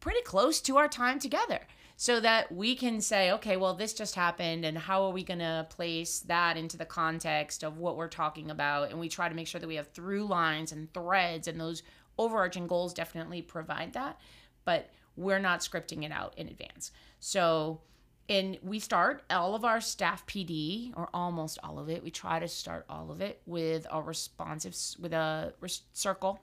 pretty 0.00 0.22
close 0.22 0.60
to 0.60 0.76
our 0.76 0.88
time 0.88 1.18
together 1.18 1.60
so 1.96 2.20
that 2.20 2.52
we 2.52 2.76
can 2.76 3.00
say, 3.00 3.32
okay, 3.32 3.56
well, 3.56 3.74
this 3.74 3.92
just 3.92 4.14
happened, 4.14 4.64
and 4.64 4.78
how 4.78 5.02
are 5.02 5.10
we 5.10 5.24
going 5.24 5.40
to 5.40 5.66
place 5.68 6.20
that 6.20 6.56
into 6.56 6.76
the 6.76 6.84
context 6.84 7.64
of 7.64 7.78
what 7.78 7.96
we're 7.96 8.06
talking 8.06 8.52
about? 8.52 8.90
And 8.90 9.00
we 9.00 9.08
try 9.08 9.28
to 9.28 9.34
make 9.34 9.48
sure 9.48 9.60
that 9.60 9.66
we 9.66 9.74
have 9.74 9.88
through 9.88 10.24
lines 10.26 10.70
and 10.70 10.92
threads, 10.94 11.48
and 11.48 11.60
those 11.60 11.82
overarching 12.16 12.68
goals 12.68 12.94
definitely 12.94 13.42
provide 13.42 13.94
that, 13.94 14.20
but 14.64 14.90
we're 15.16 15.40
not 15.40 15.58
scripting 15.58 16.04
it 16.04 16.12
out 16.12 16.34
in 16.38 16.46
advance. 16.46 16.92
So, 17.18 17.80
and 18.28 18.58
we 18.62 18.78
start 18.78 19.22
all 19.30 19.54
of 19.54 19.64
our 19.64 19.80
staff 19.80 20.26
PD, 20.26 20.92
or 20.96 21.08
almost 21.14 21.58
all 21.64 21.78
of 21.78 21.88
it. 21.88 22.02
We 22.02 22.10
try 22.10 22.38
to 22.38 22.48
start 22.48 22.84
all 22.88 23.10
of 23.10 23.20
it 23.20 23.40
with 23.46 23.86
a 23.90 24.02
responsive, 24.02 24.76
with 25.00 25.14
a 25.14 25.54
res- 25.60 25.82
circle. 25.94 26.38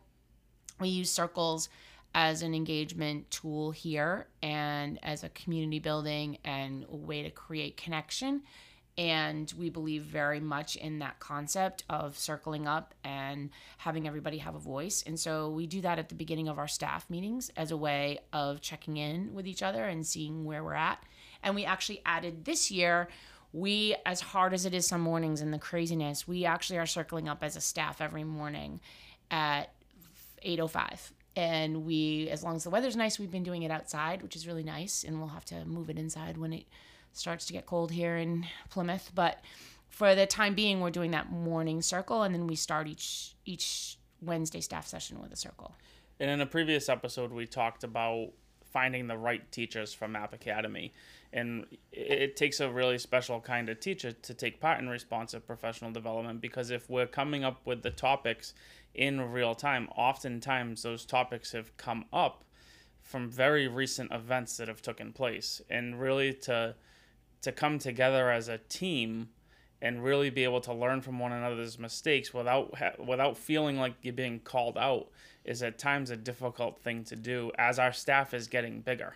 We 0.79 0.89
use 0.89 1.11
circles 1.11 1.69
as 2.15 2.41
an 2.41 2.55
engagement 2.55 3.29
tool 3.29 3.71
here 3.71 4.27
and 4.41 4.97
as 5.03 5.23
a 5.23 5.29
community 5.29 5.79
building 5.79 6.37
and 6.43 6.85
a 6.89 6.95
way 6.95 7.21
to 7.21 7.29
create 7.29 7.77
connection. 7.77 8.41
And 8.97 9.53
we 9.59 9.69
believe 9.69 10.03
very 10.03 10.39
much 10.39 10.77
in 10.77 10.99
that 10.99 11.19
concept 11.19 11.83
of 11.89 12.17
circling 12.17 12.65
up 12.65 12.95
and 13.03 13.49
having 13.77 14.07
everybody 14.07 14.37
have 14.37 14.55
a 14.55 14.59
voice. 14.59 15.03
And 15.05 15.19
so 15.19 15.49
we 15.49 15.67
do 15.67 15.81
that 15.81 15.99
at 15.99 16.07
the 16.07 16.15
beginning 16.15 16.47
of 16.47 16.57
our 16.57 16.69
staff 16.69 17.09
meetings 17.09 17.51
as 17.57 17.71
a 17.71 17.77
way 17.77 18.19
of 18.31 18.61
checking 18.61 18.95
in 18.95 19.33
with 19.33 19.45
each 19.45 19.61
other 19.61 19.83
and 19.83 20.07
seeing 20.07 20.45
where 20.45 20.63
we're 20.63 20.73
at. 20.73 21.03
And 21.45 21.55
we 21.55 21.63
actually 21.63 22.01
added 22.05 22.43
this 22.43 22.69
year, 22.69 23.07
we, 23.53 23.95
as 24.05 24.19
hard 24.19 24.53
as 24.53 24.65
it 24.65 24.73
is 24.73 24.85
some 24.85 24.99
mornings 24.99 25.39
and 25.39 25.53
the 25.53 25.59
craziness, 25.59 26.27
we 26.27 26.43
actually 26.43 26.79
are 26.79 26.85
circling 26.85 27.29
up 27.29 27.41
as 27.41 27.55
a 27.55 27.61
staff 27.61 28.01
every 28.01 28.25
morning 28.25 28.81
at 29.31 29.71
8.05 30.45 31.11
and 31.35 31.85
we 31.85 32.29
as 32.29 32.43
long 32.43 32.55
as 32.55 32.63
the 32.63 32.69
weather's 32.69 32.95
nice 32.95 33.19
we've 33.19 33.31
been 33.31 33.43
doing 33.43 33.63
it 33.63 33.71
outside 33.71 34.21
which 34.21 34.35
is 34.35 34.47
really 34.47 34.63
nice 34.63 35.03
and 35.03 35.19
we'll 35.19 35.29
have 35.29 35.43
to 35.45 35.65
move 35.65 35.89
it 35.89 35.97
inside 35.97 36.37
when 36.37 36.53
it 36.53 36.65
starts 37.13 37.45
to 37.45 37.53
get 37.53 37.65
cold 37.65 37.91
here 37.91 38.17
in 38.17 38.45
plymouth. 38.69 39.11
But 39.15 39.41
for 39.89 40.15
the 40.15 40.25
time 40.25 40.53
being 40.53 40.81
we're 40.81 40.91
doing 40.91 41.11
that 41.11 41.31
morning 41.31 41.81
circle 41.81 42.23
and 42.23 42.33
then 42.33 42.47
we 42.47 42.55
start 42.55 42.87
each 42.87 43.35
each 43.45 43.97
wednesday 44.21 44.61
staff 44.61 44.87
session 44.87 45.21
with 45.21 45.31
a 45.31 45.35
circle. 45.35 45.73
And 46.19 46.29
in 46.29 46.41
a 46.41 46.45
previous 46.45 46.89
episode 46.89 47.31
we 47.31 47.45
talked 47.45 47.83
about 47.83 48.31
finding 48.65 49.07
the 49.07 49.17
right 49.17 49.49
teachers 49.51 49.93
for 49.93 50.07
map 50.07 50.33
academy 50.33 50.93
and 51.35 51.65
it 51.91 52.37
takes 52.37 52.61
a 52.61 52.69
really 52.69 52.97
special 52.97 53.41
kind 53.41 53.67
of 53.67 53.81
teacher 53.81 54.13
to 54.13 54.33
take 54.33 54.61
part 54.61 54.79
in 54.79 54.87
responsive 54.87 55.45
professional 55.45 55.91
development 55.91 56.39
because 56.39 56.71
if 56.71 56.89
we're 56.89 57.05
coming 57.05 57.43
up 57.43 57.59
with 57.65 57.83
the 57.83 57.91
topics 57.91 58.53
in 58.93 59.19
real 59.19 59.53
time, 59.53 59.89
oftentimes 59.97 60.81
those 60.81 61.05
topics 61.05 61.51
have 61.51 61.75
come 61.75 62.05
up 62.13 62.45
from 63.01 63.29
very 63.29 63.67
recent 63.67 64.13
events 64.13 64.55
that 64.55 64.69
have 64.69 64.81
taken 64.81 65.11
place, 65.11 65.61
and 65.69 65.99
really 65.99 66.33
to 66.33 66.73
to 67.41 67.51
come 67.51 67.77
together 67.79 68.31
as 68.31 68.47
a 68.47 68.57
team 68.57 69.27
and 69.81 70.03
really 70.03 70.29
be 70.29 70.45
able 70.45 70.61
to 70.61 70.73
learn 70.73 71.01
from 71.01 71.19
one 71.19 71.33
another's 71.33 71.77
mistakes 71.77 72.33
without 72.33 72.73
without 73.05 73.37
feeling 73.37 73.77
like 73.77 73.93
you're 74.01 74.13
being 74.13 74.39
called 74.39 74.77
out 74.77 75.09
is 75.43 75.61
at 75.61 75.77
times 75.77 76.09
a 76.09 76.15
difficult 76.15 76.79
thing 76.79 77.03
to 77.03 77.15
do 77.17 77.51
as 77.57 77.77
our 77.77 77.91
staff 77.91 78.33
is 78.33 78.47
getting 78.47 78.79
bigger. 78.79 79.15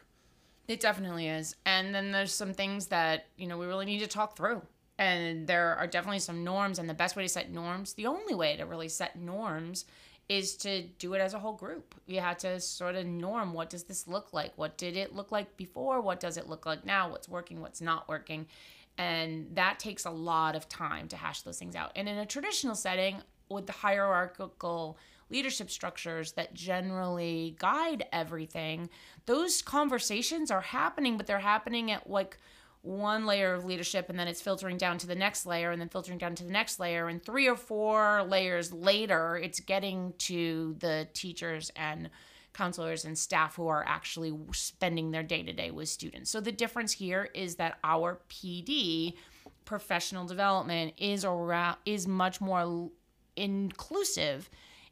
It 0.70 0.80
definitely 0.80 1.28
is. 1.28 1.56
And 1.66 1.96
then 1.96 2.12
there's 2.12 2.32
some 2.32 2.54
things 2.54 2.86
that, 2.88 3.26
you 3.38 3.48
know, 3.48 3.58
we 3.58 3.66
really 3.66 3.88
need 3.88 4.00
to 4.00 4.08
talk 4.08 4.38
through. 4.38 4.62
And 5.00 5.48
there 5.48 5.76
are 5.76 5.88
definitely 5.88 6.20
some 6.20 6.44
norms 6.44 6.78
and 6.78 6.88
the 6.88 6.94
best 6.94 7.16
way 7.16 7.24
to 7.24 7.30
set 7.30 7.52
norms 7.52 7.94
the 7.94 8.06
only 8.06 8.36
way 8.36 8.56
to 8.56 8.66
really 8.66 8.90
set 8.90 9.18
norms 9.18 9.86
is 10.28 10.56
to 10.58 10.84
do 11.00 11.16
it 11.16 11.22
as 11.22 11.34
a 11.34 11.40
whole 11.40 11.54
group. 11.54 11.96
You 12.06 12.20
have 12.20 12.38
to 12.40 12.60
sort 12.60 12.94
of 12.94 13.08
norm 13.08 13.54
what 13.54 13.72
does 13.72 13.86
this 13.86 14.08
look 14.08 14.32
like? 14.32 14.54
What 14.58 14.78
did 14.78 14.96
it 14.96 15.16
look 15.16 15.32
like 15.32 15.58
before? 15.58 16.02
What 16.02 16.20
does 16.20 16.38
it 16.38 16.48
look 16.48 16.68
like 16.68 16.86
now? 16.86 17.10
What's 17.10 17.28
working? 17.28 17.62
What's 17.62 17.82
not 17.82 18.08
working? 18.08 18.46
And 19.00 19.48
that 19.56 19.80
takes 19.80 20.06
a 20.06 20.12
lot 20.12 20.56
of 20.56 20.70
time 20.70 21.08
to 21.08 21.18
hash 21.18 21.42
those 21.42 21.58
things 21.58 21.76
out. 21.76 21.94
And 21.96 22.08
in 22.08 22.20
a 22.20 22.28
traditional 22.28 22.76
setting 22.76 23.24
with 23.50 23.66
the 23.66 23.74
hierarchical 23.74 25.00
leadership 25.30 25.70
structures 25.70 26.34
that 26.34 26.54
generally 26.54 27.56
guide 27.60 28.06
everything 28.12 28.90
those 29.26 29.62
conversations 29.62 30.52
are 30.52 30.62
happening 30.62 31.18
but 31.18 31.28
they're 31.28 31.40
happening 31.40 31.92
at 31.92 32.10
like 32.10 32.38
one 32.82 33.26
layer 33.26 33.54
of 33.54 33.66
leadership 33.66 34.10
and 34.10 34.18
then 34.18 34.28
it's 34.28 34.42
filtering 34.42 34.78
down 34.78 34.98
to 34.98 35.06
the 35.06 35.16
next 35.16 35.46
layer 35.46 35.72
and 35.72 35.82
then 35.82 35.90
filtering 35.90 36.18
down 36.18 36.34
to 36.34 36.46
the 36.46 36.52
next 36.52 36.80
layer 36.80 37.10
and 37.10 37.24
three 37.24 37.48
or 37.48 37.58
four 37.58 38.24
layers 38.24 38.72
later 38.72 39.38
it's 39.38 39.60
getting 39.60 40.14
to 40.18 40.76
the 40.80 41.08
teachers 41.14 41.72
and 41.76 42.10
counselors 42.54 43.06
and 43.06 43.18
staff 43.18 43.56
who 43.56 43.68
are 43.68 43.86
actually 43.88 44.34
spending 44.54 45.12
their 45.12 45.24
day 45.24 45.44
to 45.44 45.54
day 45.54 45.72
with 45.72 45.88
students. 45.88 46.30
So 46.30 46.42
the 46.42 46.52
difference 46.52 46.92
here 46.92 47.30
is 47.34 47.56
that 47.56 47.78
our 47.84 48.20
PD 48.30 49.14
professional 49.66 50.26
development 50.26 50.94
is 50.98 51.24
around 51.24 51.78
is 51.86 52.08
much 52.08 52.42
more 52.42 52.90
inclusive 53.36 54.50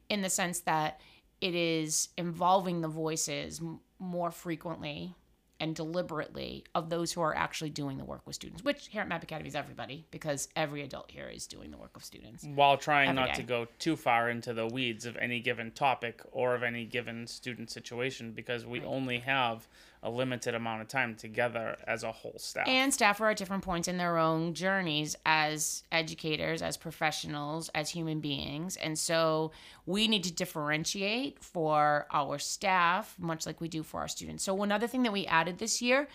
in 0.09 0.21
the 0.21 0.29
sense 0.29 0.61
that 0.61 0.99
it 1.41 1.53
is 1.55 2.09
involving 2.17 2.81
the 2.81 2.87
voices 2.87 3.61
more 3.99 4.31
frequently 4.31 5.15
and 5.59 5.75
deliberately 5.75 6.63
of 6.75 6.89
those 6.89 7.11
who 7.11 7.21
are 7.21 7.35
actually 7.35 7.69
doing 7.69 7.97
the 7.97 8.05
work 8.05 8.21
with 8.25 8.35
students, 8.35 8.63
which 8.63 8.87
here 8.87 9.01
at 9.01 9.07
Map 9.07 9.23
Academy 9.23 9.49
is 9.49 9.55
everybody, 9.55 10.05
because 10.11 10.49
every 10.55 10.83
adult 10.83 11.09
here 11.09 11.27
is 11.27 11.47
doing 11.47 11.71
the 11.71 11.77
work 11.77 11.95
of 11.95 12.03
students. 12.03 12.43
While 12.43 12.77
trying 12.77 13.15
not 13.15 13.29
day. 13.29 13.35
to 13.35 13.43
go 13.43 13.67
too 13.79 13.95
far 13.95 14.29
into 14.29 14.53
the 14.53 14.67
weeds 14.67 15.05
of 15.05 15.17
any 15.17 15.39
given 15.39 15.71
topic 15.71 16.21
or 16.31 16.53
of 16.53 16.63
any 16.63 16.85
given 16.85 17.25
student 17.27 17.71
situation, 17.71 18.33
because 18.33 18.65
we 18.65 18.79
right. 18.79 18.87
only 18.87 19.19
have 19.19 19.67
a 20.03 20.09
limited 20.09 20.55
amount 20.55 20.81
of 20.81 20.87
time 20.87 21.15
together 21.15 21.77
as 21.87 22.03
a 22.03 22.11
whole 22.11 22.37
staff. 22.37 22.67
And 22.67 22.93
staff 22.93 23.19
are 23.21 23.29
at 23.29 23.37
different 23.37 23.63
points 23.63 23.87
in 23.87 23.97
their 23.97 24.17
own 24.17 24.53
journeys 24.53 25.15
as 25.25 25.83
educators, 25.91 26.61
as 26.61 26.77
professionals, 26.77 27.69
as 27.75 27.89
human 27.89 28.19
beings. 28.19 28.77
And 28.77 28.97
so 28.97 29.51
we 29.85 30.07
need 30.07 30.23
to 30.23 30.31
differentiate 30.31 31.39
for 31.43 32.07
our 32.11 32.39
staff, 32.39 33.15
much 33.19 33.45
like 33.45 33.59
we 33.59 33.67
do 33.67 33.83
for 33.83 33.99
our 34.01 34.07
students. 34.07 34.43
So, 34.43 34.61
another 34.63 34.87
thing 34.87 35.03
that 35.03 35.13
we 35.13 35.25
added 35.25 35.57
this 35.57 35.81
year 35.81 36.07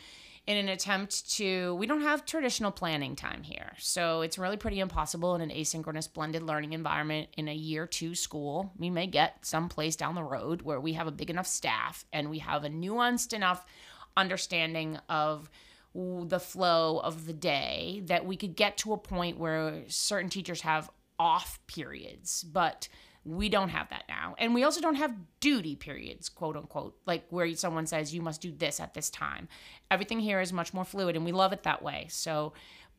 in 0.47 0.57
an 0.57 0.69
attempt 0.69 1.31
to 1.31 1.75
we 1.77 1.87
don't 1.87 2.03
have 2.03 2.27
traditional 2.27 2.73
planning 2.73 3.15
time 3.15 3.43
here. 3.43 3.73
So 3.79 4.23
it's 4.23 4.39
really 4.39 4.57
pretty 4.57 4.81
impossible 4.81 5.35
in 5.35 5.41
an 5.41 5.51
asynchronous 5.51 6.13
blended 6.13 6.43
learning 6.43 6.73
environment 6.73 7.29
in 7.37 7.49
a 7.49 7.55
year 7.55 7.87
two 7.87 8.15
school. 8.15 8.73
We 8.77 8.91
may 8.91 9.07
get 9.07 9.47
some 9.47 9.69
place 9.69 9.95
down 9.95 10.15
the 10.15 10.25
road 10.25 10.63
where 10.63 10.81
we 10.81 10.95
have 10.95 11.07
a 11.07 11.13
big 11.13 11.31
enough 11.31 11.47
staff 11.47 12.05
and 12.13 12.29
we 12.29 12.41
have 12.41 12.65
a 12.65 12.69
nuanced 12.69 13.33
enough 13.33 13.65
understanding 14.17 14.99
of 15.09 15.49
the 15.95 16.41
flow 16.41 16.99
of 17.01 17.27
the 17.27 17.33
day 17.33 18.03
that 18.07 18.27
we 18.27 18.37
could 18.37 18.57
get 18.57 18.79
to 18.79 18.95
a 18.95 18.99
point 18.99 19.39
where 19.39 19.85
certain 19.89 20.31
teachers 20.31 20.63
have 20.63 20.91
off 21.19 21.61
periods. 21.67 22.43
But 22.43 22.89
we 23.25 23.49
don't 23.49 23.69
have 23.69 23.89
that 23.91 24.05
now. 24.09 24.35
And 24.39 24.55
we 24.55 24.65
also 24.65 24.81
don't 24.81 24.97
have 24.97 25.15
duty 25.41 25.77
periods, 25.77 26.29
quote 26.29 26.57
unquote, 26.57 26.97
like 27.07 27.25
where 27.31 27.55
someone 27.55 27.87
says 27.87 28.15
you 28.15 28.23
must 28.23 28.41
do 28.41 28.51
this 28.51 28.81
at 28.81 28.95
this 28.95 29.11
time. 29.11 29.49
Everything 29.91 30.21
here 30.21 30.41
is 30.41 30.53
much 30.53 30.75
more 30.75 30.85
fluid 30.85 31.15
and 31.15 31.25
we 31.25 31.33
love 31.33 31.53
it 31.53 31.63
that 31.63 31.83
way. 31.83 32.07
So 32.11 32.53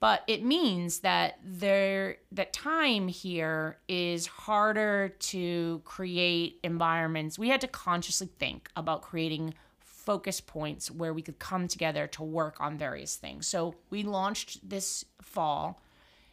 but 0.03 0.23
it 0.27 0.43
means 0.43 0.99
that 0.99 1.39
there 1.45 2.17
that 2.33 2.51
time 2.51 3.07
here 3.07 3.77
is 3.87 4.27
harder 4.27 5.15
to 5.17 5.81
create 5.85 6.59
environments. 6.61 7.39
We 7.39 7.47
had 7.47 7.61
to 7.61 7.69
consciously 7.69 8.27
think 8.37 8.69
about 8.75 9.01
creating 9.01 9.53
focus 9.79 10.41
points 10.41 10.91
where 10.91 11.13
we 11.13 11.21
could 11.21 11.39
come 11.39 11.69
together 11.69 12.07
to 12.07 12.23
work 12.23 12.59
on 12.59 12.77
various 12.77 13.15
things. 13.15 13.47
So 13.47 13.75
we 13.89 14.03
launched 14.03 14.69
this 14.69 15.05
fall 15.21 15.81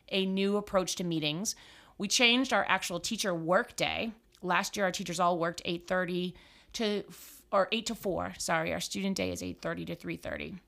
a 0.09 0.27
new 0.27 0.57
approach 0.57 0.97
to 0.97 1.05
meetings 1.05 1.55
we 2.01 2.09
changed 2.09 2.55
our 2.55 2.65
actual 2.67 2.99
teacher 2.99 3.35
work 3.35 3.77
day. 3.77 4.13
Last 4.41 4.75
year, 4.75 4.87
our 4.87 4.91
teachers 4.91 5.21
all 5.21 5.39
worked 5.39 5.61
8:30 5.67 6.33
to 6.73 7.05
or 7.53 7.69
8 7.71 7.85
to 7.87 7.95
4. 7.95 8.33
Sorry, 8.39 8.73
our 8.73 8.81
student 8.81 9.19
day 9.19 9.31
is 9.31 9.43
8:30 9.43 9.85
to 9.85 9.95
3:30. 9.95 10.59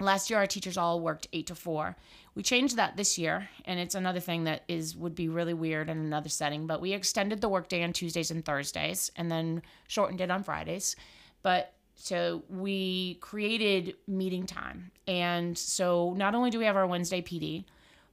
Last 0.00 0.28
year, 0.28 0.38
our 0.38 0.46
teachers 0.46 0.76
all 0.76 1.00
worked 1.00 1.28
8 1.32 1.46
to 1.46 1.54
4. 1.54 1.96
We 2.34 2.42
changed 2.42 2.76
that 2.76 2.98
this 2.98 3.16
year, 3.16 3.48
and 3.64 3.80
it's 3.80 3.94
another 3.94 4.20
thing 4.20 4.44
that 4.44 4.64
is 4.68 4.94
would 4.94 5.14
be 5.14 5.30
really 5.30 5.54
weird 5.54 5.88
in 5.88 5.96
another 5.96 6.28
setting. 6.28 6.66
But 6.66 6.82
we 6.82 6.92
extended 6.92 7.40
the 7.40 7.48
workday 7.48 7.82
on 7.82 7.94
Tuesdays 7.94 8.30
and 8.30 8.44
Thursdays, 8.44 9.10
and 9.16 9.32
then 9.32 9.62
shortened 9.88 10.20
it 10.20 10.30
on 10.30 10.42
Fridays. 10.42 10.94
But 11.40 11.72
so 11.94 12.44
we 12.50 13.14
created 13.22 13.96
meeting 14.06 14.44
time, 14.44 14.90
and 15.06 15.56
so 15.56 16.12
not 16.18 16.34
only 16.34 16.50
do 16.50 16.58
we 16.58 16.66
have 16.66 16.76
our 16.76 16.86
Wednesday 16.86 17.22
PD, 17.22 17.64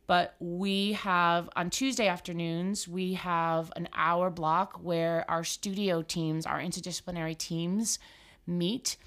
but 0.08 0.36
we 0.40 0.94
have 0.94 1.50
on 1.56 1.70
Tuesday 1.70 2.08
afternoons, 2.08 2.88
we 2.88 3.14
have 3.14 3.72
an 3.76 3.90
hour 3.94 4.30
block 4.30 4.80
where 4.82 5.30
our 5.30 5.44
studio 5.44 6.02
teams, 6.02 6.46
our 6.46 6.60
interdisciplinary 6.60 7.38
teams, 7.38 8.00
meet 8.48 8.98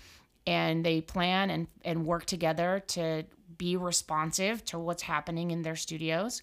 and 0.46 0.84
they 0.84 1.00
plan 1.00 1.50
and, 1.50 1.66
and 1.84 2.06
work 2.06 2.26
together 2.26 2.82
to 2.88 3.24
be 3.56 3.76
responsive 3.76 4.64
to 4.66 4.78
what's 4.78 5.02
happening 5.02 5.50
in 5.50 5.62
their 5.62 5.76
studios. 5.76 6.42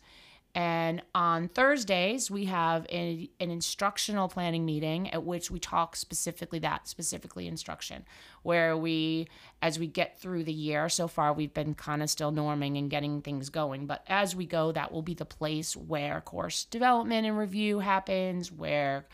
And 0.57 1.03
on 1.13 1.49
Thursdays, 1.49 2.31
we 2.31 2.45
have 2.45 2.87
a, 2.89 3.29
an 3.39 3.51
instructional 3.51 4.27
planning 4.27 4.65
meeting 4.65 5.07
at 5.11 5.23
which 5.23 5.51
we 5.51 5.59
talk 5.59 5.95
specifically 5.95 6.57
that, 6.59 6.87
specifically 6.87 7.47
instruction, 7.47 8.03
where 8.41 8.75
we, 8.75 9.27
as 9.61 9.77
we 9.77 9.85
get 9.85 10.19
through 10.19 10.45
the 10.45 10.51
year, 10.51 10.89
so 10.89 11.07
far 11.07 11.31
we've 11.31 11.53
been 11.53 11.75
kind 11.75 12.01
of 12.01 12.09
still 12.09 12.31
norming 12.31 12.75
and 12.79 12.89
getting 12.89 13.21
things 13.21 13.51
going. 13.51 13.85
But 13.85 14.03
as 14.07 14.35
we 14.35 14.47
go, 14.47 14.71
that 14.71 14.91
will 14.91 15.03
be 15.03 15.13
the 15.13 15.25
place 15.25 15.77
where 15.77 16.21
course 16.21 16.65
development 16.65 17.27
and 17.27 17.37
review 17.37 17.77
happens, 17.77 18.51
where 18.51 19.05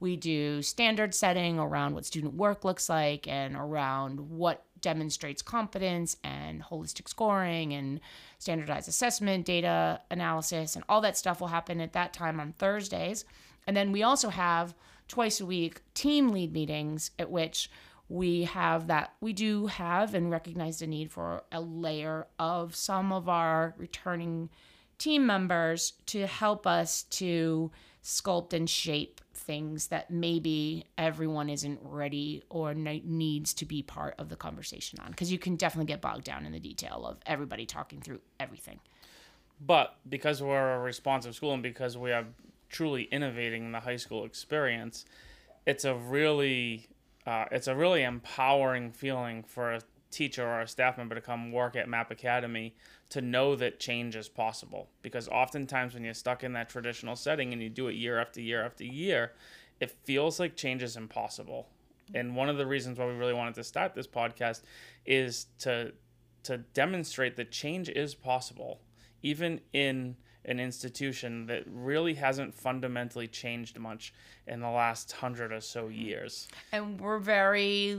we 0.00 0.16
do 0.16 0.62
standard 0.62 1.14
setting 1.14 1.58
around 1.58 1.94
what 1.94 2.06
student 2.06 2.32
work 2.32 2.64
looks 2.64 2.88
like 2.88 3.28
and 3.28 3.54
around 3.54 4.18
what 4.18 4.64
demonstrates 4.80 5.42
competence 5.42 6.16
and 6.22 6.62
holistic 6.62 7.08
scoring 7.08 7.72
and 7.72 8.00
standardized 8.38 8.88
assessment, 8.88 9.44
data 9.44 10.00
analysis, 10.10 10.76
and 10.76 10.84
all 10.88 11.00
that 11.00 11.16
stuff 11.16 11.40
will 11.40 11.48
happen 11.48 11.80
at 11.80 11.92
that 11.92 12.12
time 12.12 12.40
on 12.40 12.52
Thursdays. 12.52 13.24
And 13.66 13.76
then 13.76 13.92
we 13.92 14.02
also 14.02 14.28
have 14.28 14.74
twice 15.08 15.40
a 15.40 15.46
week 15.46 15.82
team 15.94 16.30
lead 16.30 16.52
meetings 16.52 17.10
at 17.18 17.30
which 17.30 17.70
we 18.08 18.44
have 18.44 18.86
that 18.86 19.12
we 19.20 19.32
do 19.32 19.66
have 19.66 20.14
and 20.14 20.30
recognize 20.30 20.78
the 20.78 20.86
need 20.86 21.10
for 21.10 21.42
a 21.50 21.60
layer 21.60 22.26
of 22.38 22.76
some 22.76 23.12
of 23.12 23.28
our 23.28 23.74
returning 23.78 24.48
team 24.98 25.26
members 25.26 25.94
to 26.06 26.26
help 26.26 26.66
us 26.66 27.02
to 27.04 27.70
sculpt 28.02 28.52
and 28.52 28.70
shape 28.70 29.20
things 29.46 29.88
that 29.88 30.10
maybe 30.10 30.84
everyone 30.98 31.48
isn't 31.48 31.78
ready 31.82 32.42
or 32.50 32.74
ne- 32.74 33.02
needs 33.04 33.54
to 33.54 33.64
be 33.64 33.82
part 33.82 34.14
of 34.18 34.28
the 34.28 34.36
conversation 34.36 34.98
on 35.00 35.12
because 35.12 35.30
you 35.30 35.38
can 35.38 35.56
definitely 35.56 35.86
get 35.86 36.00
bogged 36.00 36.24
down 36.24 36.44
in 36.44 36.52
the 36.52 36.58
detail 36.58 37.06
of 37.06 37.18
everybody 37.26 37.64
talking 37.64 38.00
through 38.00 38.20
everything. 38.40 38.80
But 39.64 39.96
because 40.08 40.42
we're 40.42 40.74
a 40.74 40.78
responsive 40.80 41.34
school 41.34 41.54
and 41.54 41.62
because 41.62 41.96
we 41.96 42.12
are 42.12 42.24
truly 42.68 43.04
innovating 43.04 43.72
the 43.72 43.80
high 43.80 43.96
school 43.96 44.24
experience, 44.24 45.04
it's 45.64 45.84
a 45.84 45.94
really 45.94 46.88
uh, 47.26 47.46
it's 47.50 47.68
a 47.68 47.74
really 47.74 48.02
empowering 48.02 48.92
feeling 48.92 49.42
for 49.42 49.78
teacher 50.16 50.46
or 50.46 50.62
a 50.62 50.68
staff 50.68 50.96
member 50.96 51.14
to 51.14 51.20
come 51.20 51.52
work 51.52 51.76
at 51.76 51.88
Map 51.88 52.10
Academy 52.10 52.74
to 53.10 53.20
know 53.20 53.54
that 53.56 53.78
change 53.78 54.16
is 54.16 54.28
possible. 54.28 54.88
Because 55.02 55.28
oftentimes 55.28 55.94
when 55.94 56.02
you're 56.02 56.14
stuck 56.14 56.42
in 56.42 56.54
that 56.54 56.68
traditional 56.68 57.16
setting 57.16 57.52
and 57.52 57.62
you 57.62 57.68
do 57.68 57.88
it 57.88 57.94
year 57.94 58.18
after 58.18 58.40
year 58.40 58.64
after 58.64 58.84
year, 58.84 59.32
it 59.78 59.90
feels 59.90 60.40
like 60.40 60.56
change 60.56 60.82
is 60.82 60.96
impossible. 60.96 61.68
And 62.14 62.34
one 62.34 62.48
of 62.48 62.56
the 62.56 62.66
reasons 62.66 62.98
why 62.98 63.06
we 63.06 63.12
really 63.12 63.34
wanted 63.34 63.54
to 63.56 63.64
start 63.64 63.94
this 63.94 64.06
podcast 64.06 64.62
is 65.04 65.46
to 65.60 65.92
to 66.44 66.58
demonstrate 66.58 67.34
that 67.34 67.50
change 67.50 67.88
is 67.88 68.14
possible, 68.14 68.80
even 69.20 69.60
in 69.72 70.14
an 70.44 70.60
institution 70.60 71.46
that 71.46 71.64
really 71.66 72.14
hasn't 72.14 72.54
fundamentally 72.54 73.26
changed 73.26 73.80
much 73.80 74.14
in 74.46 74.60
the 74.60 74.70
last 74.70 75.10
hundred 75.10 75.52
or 75.52 75.60
so 75.60 75.88
years. 75.88 76.46
And 76.70 77.00
we're 77.00 77.18
very 77.18 77.98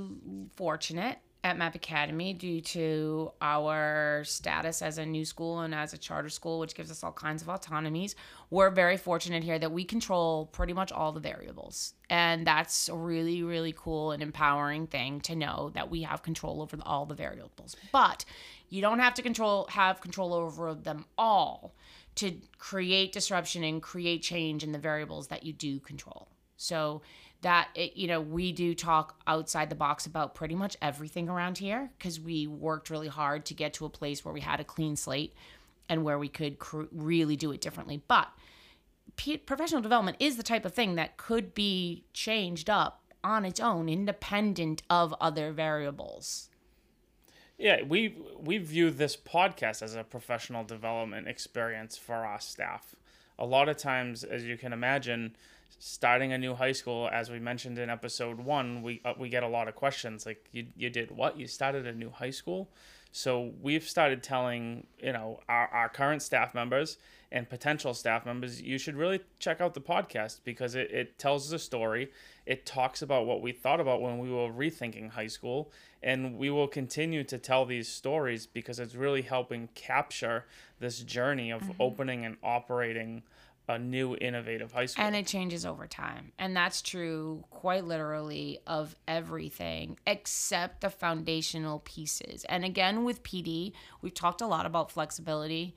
fortunate 0.56 1.20
at 1.48 1.58
Map 1.58 1.76
Academy 1.76 2.34
due 2.34 2.60
to 2.62 3.32
our 3.42 4.24
status 4.26 4.82
as 4.82 4.98
a 4.98 5.06
new 5.06 5.24
school 5.24 5.62
and 5.62 5.74
as 5.74 5.94
a 5.94 5.98
charter 5.98 6.30
school, 6.30 6.60
which 6.60 6.76
gives 6.76 6.92
us 6.92 7.04
all 7.04 7.14
kinds 7.14 7.42
of 7.42 7.50
autonomies. 7.50 8.16
We're 8.50 8.70
very 8.70 8.98
fortunate 8.98 9.44
here 9.44 9.58
that 9.58 9.72
we 9.72 9.86
control 9.86 10.48
pretty 10.48 10.74
much 10.74 10.92
all 10.92 11.14
the 11.14 11.22
variables. 11.22 11.94
And 12.10 12.46
that's 12.46 12.90
a 12.90 12.96
really, 12.96 13.44
really 13.44 13.74
cool 13.76 14.12
and 14.12 14.22
empowering 14.22 14.88
thing 14.88 15.22
to 15.22 15.36
know 15.36 15.72
that 15.74 15.90
we 15.90 16.04
have 16.04 16.22
control 16.22 16.62
over 16.62 16.78
all 16.86 17.06
the 17.06 17.16
variables. 17.16 17.76
But 17.92 18.26
you 18.70 18.82
don't 18.82 19.00
have 19.00 19.14
to 19.16 19.22
control 19.22 19.68
have 19.70 20.02
control 20.02 20.34
over 20.34 20.74
them 20.74 21.06
all 21.18 21.74
to 22.16 22.34
create 22.58 23.14
disruption 23.14 23.64
and 23.64 23.82
create 23.82 24.22
change 24.22 24.64
in 24.64 24.74
the 24.74 24.80
variables 24.80 25.28
that 25.28 25.44
you 25.44 25.54
do 25.54 25.80
control. 25.80 26.28
So 26.58 27.02
that 27.48 27.70
it, 27.76 27.96
you 27.96 28.08
know 28.08 28.20
we 28.20 28.52
do 28.52 28.76
talk 28.76 29.22
outside 29.26 29.70
the 29.70 29.76
box 29.76 30.06
about 30.06 30.36
pretty 30.36 30.54
much 30.54 30.76
everything 30.82 31.30
around 31.30 31.58
here 31.58 31.90
because 31.98 32.20
we 32.20 32.46
worked 32.46 32.90
really 32.90 33.08
hard 33.08 33.46
to 33.46 33.54
get 33.54 33.74
to 33.74 33.86
a 33.86 33.90
place 33.90 34.26
where 34.26 34.34
we 34.34 34.42
had 34.42 34.60
a 34.60 34.66
clean 34.66 34.98
slate 34.98 35.34
and 35.88 36.04
where 36.04 36.20
we 36.20 36.28
could 36.28 36.60
cr- 36.60 36.84
really 36.92 37.38
do 37.38 37.54
it 37.54 37.62
differently 37.62 38.02
but 38.10 38.28
p- 39.16 39.38
professional 39.38 39.82
development 39.82 40.18
is 40.20 40.36
the 40.36 40.44
type 40.44 40.66
of 40.66 40.74
thing 40.74 40.96
that 40.96 41.16
could 41.16 41.54
be 41.54 42.04
changed 42.12 42.70
up 42.70 43.02
on 43.24 43.46
its 43.46 43.62
own 43.62 43.88
independent 43.88 44.84
of 44.90 45.16
other 45.22 45.54
variables 45.54 46.50
Yeah, 47.58 47.82
we 47.82 48.16
we 48.38 48.58
view 48.58 48.92
this 48.92 49.16
podcast 49.16 49.82
as 49.82 49.96
a 49.96 50.04
professional 50.04 50.66
development 50.66 51.28
experience 51.28 51.98
for 51.98 52.18
our 52.18 52.40
staff. 52.40 52.94
A 53.40 53.46
lot 53.46 53.70
of 53.70 53.78
times, 53.78 54.24
as 54.24 54.44
you 54.44 54.58
can 54.58 54.74
imagine, 54.74 55.36
starting 55.80 56.34
a 56.34 56.38
new 56.38 56.56
high 56.56 56.72
school, 56.72 57.10
as 57.12 57.30
we 57.30 57.40
mentioned 57.40 57.78
in 57.78 57.90
episode 57.90 58.40
one, 58.40 58.82
we 58.82 59.02
uh, 59.06 59.14
we 59.18 59.30
get 59.30 59.44
a 59.44 59.48
lot 59.48 59.68
of 59.68 59.76
questions 59.76 60.26
like, 60.26 60.46
"You 60.52 60.68
you 60.76 60.90
did 60.90 61.12
what? 61.12 61.38
You 61.38 61.48
started 61.48 61.86
a 61.86 61.94
new 61.94 62.10
high 62.10 62.32
school?" 62.32 62.70
So 63.12 63.54
we've 63.62 63.84
started 63.84 64.24
telling 64.24 64.88
you 65.00 65.14
know 65.14 65.40
our, 65.48 65.68
our 65.68 65.90
current 65.90 66.22
staff 66.22 66.54
members 66.54 66.98
and 67.32 67.50
potential 67.50 67.94
staff 67.94 68.26
members, 68.26 68.62
you 68.62 68.78
should 68.78 68.96
really 68.96 69.20
check 69.40 69.60
out 69.60 69.74
the 69.74 69.82
podcast 69.82 70.40
because 70.46 70.76
it, 70.76 70.92
it 70.92 71.18
tells 71.18 71.50
the 71.50 71.60
story. 71.60 72.10
It 72.46 72.66
talks 72.66 73.02
about 73.02 73.26
what 73.26 73.42
we 73.42 73.52
thought 73.52 73.82
about 73.82 74.02
when 74.02 74.20
we 74.20 74.32
were 74.32 74.50
rethinking 74.50 75.12
high 75.12 75.28
school. 75.28 75.72
And 76.02 76.38
we 76.38 76.50
will 76.50 76.68
continue 76.70 77.24
to 77.26 77.38
tell 77.38 77.66
these 77.66 77.90
stories 77.90 78.46
because 78.46 78.80
it's 78.80 78.96
really 78.96 79.24
helping 79.24 79.68
capture 79.76 80.46
this 80.80 81.00
journey 81.00 81.52
of 81.52 81.64
mm-hmm. 81.64 81.82
opening 81.82 82.26
and 82.26 82.38
operating 82.42 83.24
a 83.68 83.78
new 83.78 84.16
innovative 84.16 84.72
high 84.72 84.86
school. 84.86 85.04
and 85.04 85.16
it 85.16 85.28
changes 85.28 85.66
over 85.66 85.88
time. 85.88 86.32
And 86.40 86.56
that's 86.56 86.82
true 86.82 87.44
quite 87.50 87.84
literally 87.86 88.60
of 88.66 88.96
everything 89.08 89.98
except 90.08 90.82
the 90.82 90.90
foundational 90.90 91.80
pieces. 91.80 92.46
And 92.46 92.64
again 92.64 93.04
with 93.04 93.24
pd 93.24 93.74
we've 94.02 94.14
talked 94.14 94.42
a 94.42 94.48
lot 94.48 94.66
about 94.66 94.92
flexibility 94.92 95.76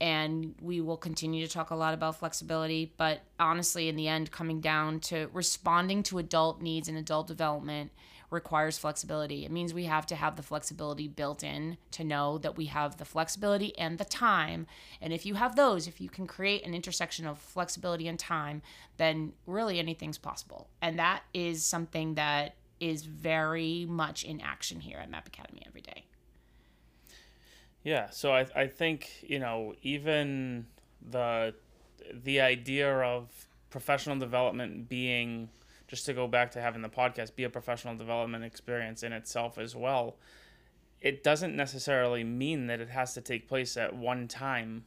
and 0.00 0.54
we 0.60 0.80
will 0.80 0.96
continue 0.98 1.46
to 1.46 1.52
talk 1.52 1.70
a 1.70 1.74
lot 1.74 1.94
about 1.94 2.16
flexibility. 2.16 2.92
But 2.96 3.22
honestly 3.40 3.88
in 3.88 3.96
the 3.96 4.08
end 4.08 4.30
coming 4.30 4.60
down 4.60 5.00
to 5.00 5.28
responding 5.32 6.02
to 6.04 6.18
adult 6.18 6.62
needs 6.62 6.88
and 6.88 6.96
adult 6.96 7.26
development 7.26 7.90
requires 8.30 8.78
flexibility. 8.78 9.44
It 9.44 9.50
means 9.50 9.72
we 9.72 9.84
have 9.84 10.06
to 10.06 10.16
have 10.16 10.36
the 10.36 10.42
flexibility 10.42 11.08
built 11.08 11.42
in 11.42 11.76
to 11.92 12.04
know 12.04 12.38
that 12.38 12.56
we 12.56 12.66
have 12.66 12.96
the 12.96 13.04
flexibility 13.04 13.76
and 13.78 13.98
the 13.98 14.04
time. 14.04 14.66
And 15.00 15.12
if 15.12 15.24
you 15.24 15.34
have 15.34 15.56
those 15.56 15.86
if 15.86 16.00
you 16.00 16.08
can 16.08 16.26
create 16.26 16.64
an 16.64 16.74
intersection 16.74 17.26
of 17.26 17.38
flexibility 17.38 18.08
and 18.08 18.18
time 18.18 18.62
then 18.96 19.32
really 19.46 19.78
anything's 19.78 20.18
possible. 20.18 20.68
And 20.80 20.98
that 20.98 21.22
is 21.34 21.64
something 21.64 22.14
that 22.14 22.54
is 22.80 23.04
very 23.04 23.86
much 23.88 24.24
in 24.24 24.40
action 24.40 24.80
here 24.80 24.98
at 24.98 25.10
map 25.10 25.26
academy 25.26 25.62
every 25.66 25.80
day. 25.80 26.04
Yeah, 27.82 28.10
so 28.10 28.32
I 28.32 28.46
I 28.54 28.66
think 28.66 29.10
you 29.22 29.38
know 29.38 29.74
even 29.82 30.66
the 31.08 31.54
the 32.12 32.40
idea 32.40 32.92
of 32.92 33.28
professional 33.70 34.18
development 34.18 34.88
being 34.88 35.48
just 35.88 36.06
to 36.06 36.12
go 36.14 36.26
back 36.26 36.50
to 36.52 36.60
having 36.60 36.82
the 36.82 36.88
podcast 36.88 37.36
be 37.36 37.44
a 37.44 37.50
professional 37.50 37.96
development 37.96 38.44
experience 38.44 39.02
in 39.02 39.12
itself 39.12 39.58
as 39.58 39.76
well. 39.76 40.16
It 41.00 41.22
doesn't 41.22 41.54
necessarily 41.54 42.24
mean 42.24 42.66
that 42.66 42.80
it 42.80 42.88
has 42.88 43.14
to 43.14 43.20
take 43.20 43.48
place 43.48 43.76
at 43.76 43.94
one 43.94 44.28
time 44.28 44.84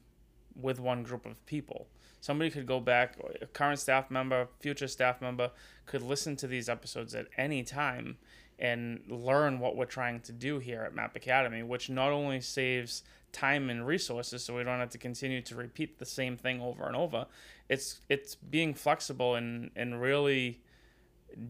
with 0.59 0.79
one 0.79 1.03
group 1.03 1.25
of 1.25 1.45
people. 1.45 1.88
Somebody 2.21 2.49
could 2.49 2.65
go 2.65 2.79
back, 2.79 3.17
a 3.41 3.45
current 3.45 3.79
staff 3.79 4.12
member, 4.12 4.47
future 4.59 4.88
staff 4.88 5.21
member 5.21 5.51
could 5.85 6.01
listen 6.01 6.35
to 6.38 6.47
these 6.47 6.67
episodes 6.67 7.15
at 7.15 7.27
any 7.38 7.63
time 7.63 8.17
and 8.57 9.01
learn 9.07 9.59
what 9.59 9.77
we're 9.77 9.85
trying 9.85 10.19
to 10.19 10.33
do 10.33 10.59
here 10.59 10.81
at 10.81 10.93
Map 10.93 11.15
Academy, 11.15 11.63
which 11.63 11.89
not 11.89 12.12
only 12.12 12.41
saves 12.41 13.03
time 13.31 13.69
and 13.69 13.85
resources 13.85 14.43
so 14.43 14.55
we 14.55 14.63
don't 14.63 14.79
have 14.79 14.89
to 14.89 14.97
continue 14.97 15.41
to 15.41 15.55
repeat 15.55 15.99
the 15.99 16.05
same 16.05 16.35
thing 16.35 16.59
over 16.62 16.85
and 16.85 16.95
over. 16.95 17.25
It's 17.69 18.01
it's 18.09 18.35
being 18.35 18.73
flexible 18.73 19.35
and 19.35 19.71
and 19.75 20.01
really 20.01 20.59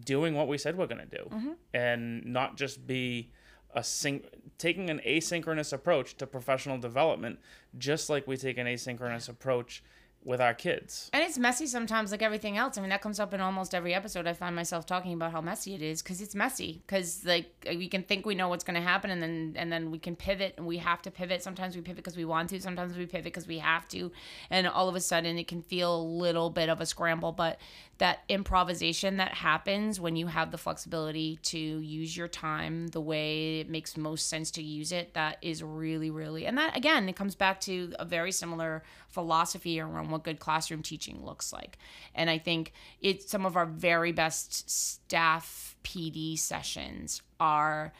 doing 0.05 0.35
what 0.35 0.47
we 0.47 0.57
said 0.57 0.77
we're 0.77 0.87
going 0.87 1.07
to 1.07 1.17
do 1.17 1.23
mm-hmm. 1.29 1.51
and 1.73 2.25
not 2.25 2.57
just 2.57 2.85
be 2.85 3.31
a 3.73 3.83
syn- 3.83 4.23
taking 4.57 4.89
an 4.89 4.99
asynchronous 5.05 5.73
approach 5.73 6.15
to 6.17 6.25
professional 6.25 6.77
development 6.77 7.39
just 7.77 8.09
like 8.09 8.27
we 8.27 8.35
take 8.35 8.57
an 8.57 8.67
asynchronous 8.67 9.29
approach 9.29 9.83
with 10.23 10.41
our 10.41 10.53
kids. 10.53 11.09
And 11.13 11.23
it's 11.23 11.37
messy 11.37 11.65
sometimes, 11.65 12.11
like 12.11 12.21
everything 12.21 12.57
else. 12.57 12.77
I 12.77 12.81
mean, 12.81 12.89
that 12.89 13.01
comes 13.01 13.19
up 13.19 13.33
in 13.33 13.39
almost 13.39 13.73
every 13.73 13.93
episode. 13.93 14.27
I 14.27 14.33
find 14.33 14.55
myself 14.55 14.85
talking 14.85 15.13
about 15.13 15.31
how 15.31 15.41
messy 15.41 15.73
it 15.73 15.81
is 15.81 16.01
because 16.01 16.21
it's 16.21 16.35
messy. 16.35 16.81
Because 16.85 17.23
like 17.25 17.51
we 17.65 17.87
can 17.87 18.03
think 18.03 18.25
we 18.25 18.35
know 18.35 18.49
what's 18.49 18.63
going 18.63 18.75
to 18.75 18.87
happen, 18.87 19.11
and 19.11 19.21
then 19.21 19.53
and 19.55 19.71
then 19.71 19.91
we 19.91 19.99
can 19.99 20.15
pivot, 20.15 20.55
and 20.57 20.65
we 20.65 20.77
have 20.77 21.01
to 21.03 21.11
pivot. 21.11 21.41
Sometimes 21.41 21.75
we 21.75 21.81
pivot 21.81 21.97
because 21.97 22.17
we 22.17 22.25
want 22.25 22.49
to. 22.49 22.61
Sometimes 22.61 22.97
we 22.97 23.05
pivot 23.05 23.23
because 23.25 23.47
we 23.47 23.59
have 23.59 23.87
to. 23.89 24.11
And 24.49 24.67
all 24.67 24.89
of 24.89 24.95
a 24.95 25.01
sudden, 25.01 25.37
it 25.37 25.47
can 25.47 25.61
feel 25.61 25.95
a 25.95 26.03
little 26.03 26.49
bit 26.49 26.69
of 26.69 26.81
a 26.81 26.85
scramble. 26.85 27.31
But 27.31 27.59
that 27.99 28.19
improvisation 28.29 29.17
that 29.17 29.33
happens 29.33 29.99
when 29.99 30.15
you 30.15 30.27
have 30.27 30.51
the 30.51 30.57
flexibility 30.57 31.37
to 31.43 31.57
use 31.57 32.15
your 32.15 32.29
time 32.29 32.87
the 32.87 33.01
way 33.01 33.59
it 33.59 33.69
makes 33.69 33.97
most 33.97 34.27
sense 34.27 34.51
to 34.51 34.63
use 34.63 34.91
it, 34.91 35.13
that 35.13 35.37
is 35.41 35.61
really, 35.61 36.09
really, 36.09 36.45
and 36.45 36.57
that 36.57 36.75
again, 36.75 37.07
it 37.09 37.15
comes 37.15 37.35
back 37.35 37.59
to 37.61 37.93
a 37.99 38.05
very 38.05 38.31
similar 38.31 38.83
philosophy 39.09 39.79
around 39.79 40.08
what 40.11 40.23
good 40.23 40.39
classroom 40.39 40.81
teaching 40.81 41.25
looks 41.25 41.51
like. 41.53 41.77
And 42.15 42.29
I 42.29 42.37
think 42.37 42.73
it's 43.01 43.29
some 43.29 43.45
of 43.45 43.55
our 43.55 43.65
very 43.65 44.11
best 44.11 44.69
staff 44.69 45.75
PD 45.83 46.37
sessions 46.37 47.21
are 47.39 47.93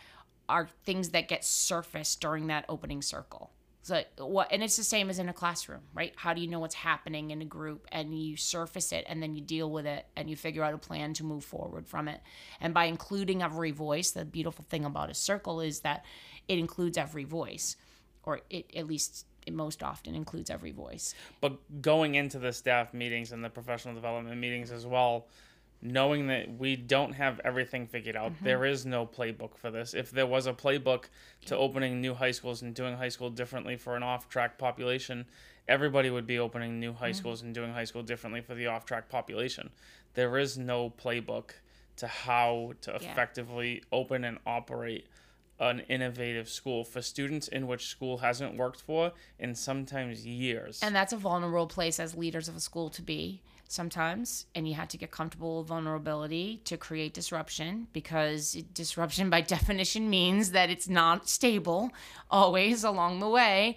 are 0.48 0.67
things 0.84 1.10
that 1.10 1.28
get 1.28 1.45
surfaced 1.45 2.19
during 2.22 2.48
that 2.48 2.65
opening 2.67 3.02
circle. 3.02 3.52
So 3.82 4.04
what 4.17 4.52
and 4.52 4.62
it's 4.62 4.78
the 4.78 4.84
same 4.84 5.10
as 5.10 5.19
in 5.19 5.30
a 5.30 5.34
classroom, 5.34 5.82
right? 5.93 6.13
How 6.15 6.34
do 6.34 6.41
you 6.41 6.48
know 6.48 6.60
what's 6.60 6.76
happening 6.76 7.32
in 7.32 7.41
a 7.41 7.45
group 7.45 7.88
and 7.91 8.13
you 8.13 8.36
surface 8.36 8.91
it 8.91 9.06
and 9.08 9.24
then 9.24 9.36
you 9.36 9.41
deal 9.41 9.72
with 9.72 9.86
it 9.86 10.06
and 10.15 10.30
you 10.30 10.36
figure 10.36 10.63
out 10.63 10.74
a 10.74 10.78
plan 10.78 11.13
to 11.15 11.24
move 11.24 11.43
forward 11.43 11.88
from 11.88 12.08
it. 12.08 12.19
And 12.60 12.74
by 12.74 12.86
including 12.86 13.41
every 13.41 13.72
voice, 13.72 14.12
the 14.12 14.26
beautiful 14.26 14.65
thing 14.69 14.86
about 14.86 15.10
a 15.10 15.13
circle 15.13 15.62
is 15.62 15.80
that 15.80 16.04
it 16.48 16.60
includes 16.60 16.98
every 16.98 17.24
voice 17.24 17.78
or 18.24 18.41
it 18.50 18.69
at 18.76 18.86
least 18.86 19.26
it 19.49 19.53
most 19.55 19.83
often 19.83 20.15
includes 20.15 20.49
every 20.49 20.71
voice. 20.71 21.13
But 21.41 21.57
going 21.81 22.15
into 22.15 22.39
the 22.39 22.53
staff 22.53 22.93
meetings 22.93 23.31
and 23.33 23.43
the 23.43 23.49
professional 23.49 23.93
development 23.95 24.38
meetings 24.39 24.71
as 24.71 24.85
well, 24.85 25.25
knowing 25.81 26.27
that 26.27 26.57
we 26.57 26.75
don't 26.75 27.13
have 27.13 27.39
everything 27.43 27.88
figured 27.88 28.15
out. 28.15 28.31
Mm-hmm. 28.33 28.45
There 28.45 28.65
is 28.65 28.85
no 28.85 29.05
playbook 29.05 29.57
for 29.57 29.71
this. 29.71 29.93
If 29.93 30.12
there 30.12 30.27
was 30.27 30.45
a 30.45 30.53
playbook 30.53 31.05
to 31.47 31.57
opening 31.57 31.99
new 32.01 32.13
high 32.13 32.31
schools 32.31 32.62
and 32.62 32.73
doing 32.75 32.95
high 32.97 33.09
school 33.09 33.29
differently 33.29 33.75
for 33.77 33.95
an 33.95 34.03
off 34.03 34.27
track 34.29 34.57
population, 34.57 35.25
everybody 35.67 36.09
would 36.09 36.27
be 36.27 36.38
opening 36.39 36.79
new 36.79 36.91
Mm-hmm. 36.91 36.99
high 37.03 37.12
schools 37.13 37.41
and 37.41 37.53
doing 37.55 37.71
high 37.73 37.85
school 37.85 38.03
differently 38.03 38.41
for 38.41 38.55
the 38.55 38.67
off 38.67 38.85
track 38.85 39.09
population. 39.09 39.69
There 40.15 40.38
is 40.38 40.57
no 40.57 40.89
playbook 40.89 41.51
to 41.97 42.07
how 42.07 42.73
to 42.81 42.91
Yeah. 42.91 43.12
effectively 43.12 43.81
open 43.91 44.23
and 44.25 44.38
operate 44.45 45.07
an 45.60 45.82
innovative 45.89 46.50
school 46.50 46.84
for 46.84 47.02
students 47.02 47.48
in 47.48 47.67
which 47.67 47.88
school 47.88 48.19
hasn't 48.19 48.56
worked 48.56 48.82
for 48.82 49.12
in 49.38 49.54
sometimes 49.54 50.26
years. 50.26 50.80
And 50.82 50.95
that's 50.95 51.13
a 51.13 51.17
vulnerable 51.17 51.67
place 51.67 52.00
as 52.00 52.15
leaders 52.15 52.48
of 52.48 52.56
a 52.56 52.60
school 52.60 52.89
to 52.91 53.02
be 53.02 53.41
sometimes. 53.67 54.45
And 54.56 54.67
you 54.67 54.74
have 54.76 54.88
to 54.89 54.98
get 54.98 55.12
comfortable 55.12 55.60
with 55.60 55.67
vulnerability 55.67 56.62
to 56.65 56.78
create 56.78 57.13
disruption 57.13 57.88
because 57.93 58.54
disruption, 58.74 59.30
by 59.30 59.41
definition, 59.58 60.10
means 60.10 60.52
that 60.52 60.69
it's 60.69 60.89
not 60.89 61.30
stable 61.30 61.91
always 62.32 62.84
along 62.84 63.19
the 63.19 63.30
way. 63.30 63.76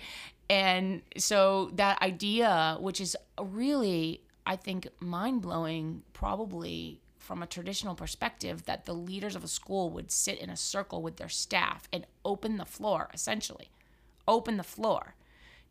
And 0.49 1.03
so 1.17 1.71
that 1.75 2.01
idea, 2.03 2.77
which 2.81 3.01
is 3.01 3.17
really, 3.41 4.23
I 4.47 4.57
think, 4.57 4.89
mind 5.01 5.43
blowing, 5.43 6.03
probably 6.13 7.02
from 7.33 7.43
a 7.43 7.47
traditional 7.47 7.95
perspective, 7.95 8.67
that 8.67 8.85
the 8.85 8.93
leaders 8.93 9.35
of 9.35 9.43
a 9.43 9.49
school 9.49 9.89
would 9.89 10.11
sit 10.11 10.39
in 10.39 10.51
a 10.51 10.57
circle 10.57 11.01
with 11.01 11.17
their 11.17 11.31
staff 11.31 11.89
and 11.91 12.07
open 12.27 12.59
the 12.59 12.67
floor, 12.67 13.09
essentially, 13.15 13.71
open 14.29 14.59
the 14.59 14.63
floor 14.63 15.15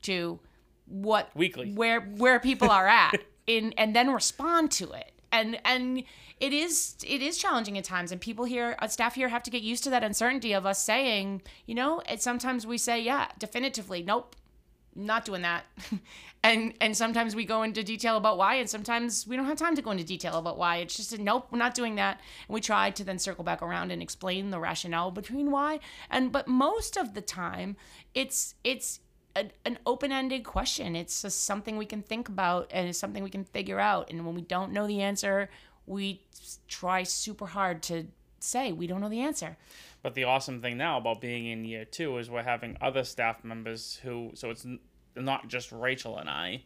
to 0.01 0.39
what 0.87 1.29
Weekly. 1.35 1.71
where 1.73 2.01
where 2.01 2.39
people 2.39 2.71
are 2.71 2.87
at 3.03 3.13
in 3.45 3.75
and 3.77 3.95
then 3.95 4.09
respond 4.09 4.71
to 4.71 4.91
it 4.93 5.11
and 5.31 5.59
and 5.63 6.03
it 6.39 6.51
is 6.51 6.95
it 7.07 7.21
is 7.21 7.37
challenging 7.37 7.77
at 7.77 7.83
times 7.83 8.11
and 8.11 8.19
people 8.19 8.45
here 8.45 8.75
uh, 8.79 8.87
staff 8.87 9.13
here 9.13 9.29
have 9.29 9.43
to 9.43 9.51
get 9.51 9.61
used 9.61 9.83
to 9.83 9.91
that 9.91 10.03
uncertainty 10.03 10.53
of 10.53 10.65
us 10.65 10.81
saying 10.81 11.43
you 11.67 11.75
know 11.75 12.01
and 12.07 12.19
sometimes 12.19 12.65
we 12.65 12.75
say 12.75 12.99
yeah 12.99 13.27
definitively 13.37 14.01
nope 14.01 14.35
not 14.95 15.25
doing 15.25 15.41
that. 15.43 15.65
And 16.43 16.73
and 16.81 16.97
sometimes 16.97 17.35
we 17.35 17.45
go 17.45 17.61
into 17.61 17.83
detail 17.83 18.17
about 18.17 18.35
why 18.35 18.55
and 18.55 18.67
sometimes 18.67 19.27
we 19.27 19.35
don't 19.35 19.45
have 19.45 19.59
time 19.59 19.75
to 19.75 19.81
go 19.83 19.91
into 19.91 20.03
detail 20.03 20.37
about 20.39 20.57
why. 20.57 20.77
It's 20.77 20.97
just 20.97 21.13
a 21.13 21.21
nope 21.21 21.45
we're 21.51 21.59
not 21.59 21.75
doing 21.75 21.93
that. 21.97 22.19
And 22.47 22.55
we 22.55 22.61
try 22.61 22.89
to 22.89 23.03
then 23.03 23.19
circle 23.19 23.43
back 23.43 23.61
around 23.61 23.91
and 23.91 24.01
explain 24.01 24.49
the 24.49 24.59
rationale 24.59 25.11
between 25.11 25.51
why. 25.51 25.81
And 26.09 26.31
but 26.31 26.47
most 26.47 26.97
of 26.97 27.13
the 27.13 27.21
time 27.21 27.75
it's 28.15 28.55
it's 28.63 29.01
a, 29.35 29.51
an 29.65 29.77
open-ended 29.85 30.43
question. 30.43 30.95
It's 30.95 31.21
just 31.21 31.43
something 31.45 31.77
we 31.77 31.85
can 31.85 32.01
think 32.01 32.27
about 32.27 32.71
and 32.71 32.89
it's 32.89 32.97
something 32.97 33.23
we 33.23 33.29
can 33.29 33.45
figure 33.45 33.79
out. 33.79 34.09
And 34.09 34.25
when 34.25 34.33
we 34.33 34.41
don't 34.41 34.73
know 34.73 34.87
the 34.87 35.01
answer 35.01 35.47
we 35.85 36.21
try 36.67 37.03
super 37.03 37.45
hard 37.45 37.83
to 37.83 38.07
say 38.39 38.71
we 38.71 38.87
don't 38.87 39.01
know 39.01 39.09
the 39.09 39.21
answer 39.21 39.57
But 40.01 40.15
the 40.15 40.23
awesome 40.23 40.61
thing 40.61 40.77
now 40.77 40.97
about 40.97 41.21
being 41.21 41.45
in 41.47 41.63
year 41.63 41.85
two 41.85 42.17
is 42.17 42.29
we're 42.29 42.43
having 42.43 42.77
other 42.81 43.03
staff 43.03 43.43
members 43.43 43.99
who, 44.03 44.31
so 44.33 44.49
it's 44.49 44.65
n- 44.65 44.79
not 45.15 45.47
just 45.47 45.71
Rachel 45.71 46.17
and 46.17 46.29
I, 46.29 46.63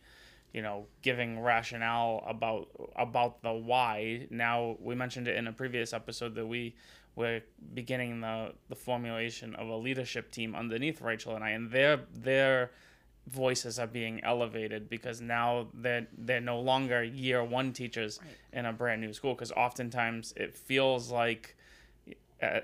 you 0.54 0.62
know, 0.62 0.86
giving 1.02 1.42
rationale 1.42 2.24
about 2.28 2.70
about 2.96 3.42
the 3.44 3.52
why. 3.52 4.28
Now 4.30 4.78
we 4.80 4.96
mentioned 4.96 5.28
it 5.28 5.36
in 5.36 5.48
a 5.48 5.54
previous 5.54 5.92
episode 5.92 6.36
that 6.36 6.48
we 6.48 6.76
were 7.16 7.42
beginning 7.74 8.22
the 8.22 8.54
the 8.70 8.76
formulation 8.76 9.54
of 9.56 9.68
a 9.68 9.76
leadership 9.76 10.32
team 10.32 10.56
underneath 10.56 11.02
Rachel 11.02 11.36
and 11.36 11.44
I, 11.44 11.50
and 11.52 11.72
their 11.72 12.02
their 12.14 12.72
voices 13.28 13.80
are 13.80 13.88
being 13.88 14.24
elevated 14.24 14.90
because 14.90 15.20
now 15.20 15.68
they're 15.74 16.08
they're 16.18 16.40
no 16.40 16.60
longer 16.60 17.04
year 17.04 17.44
one 17.44 17.74
teachers 17.74 18.20
in 18.54 18.66
a 18.66 18.72
brand 18.72 19.02
new 19.02 19.12
school 19.12 19.34
because 19.34 19.52
oftentimes 19.52 20.34
it 20.38 20.56
feels 20.56 21.12
like 21.12 21.58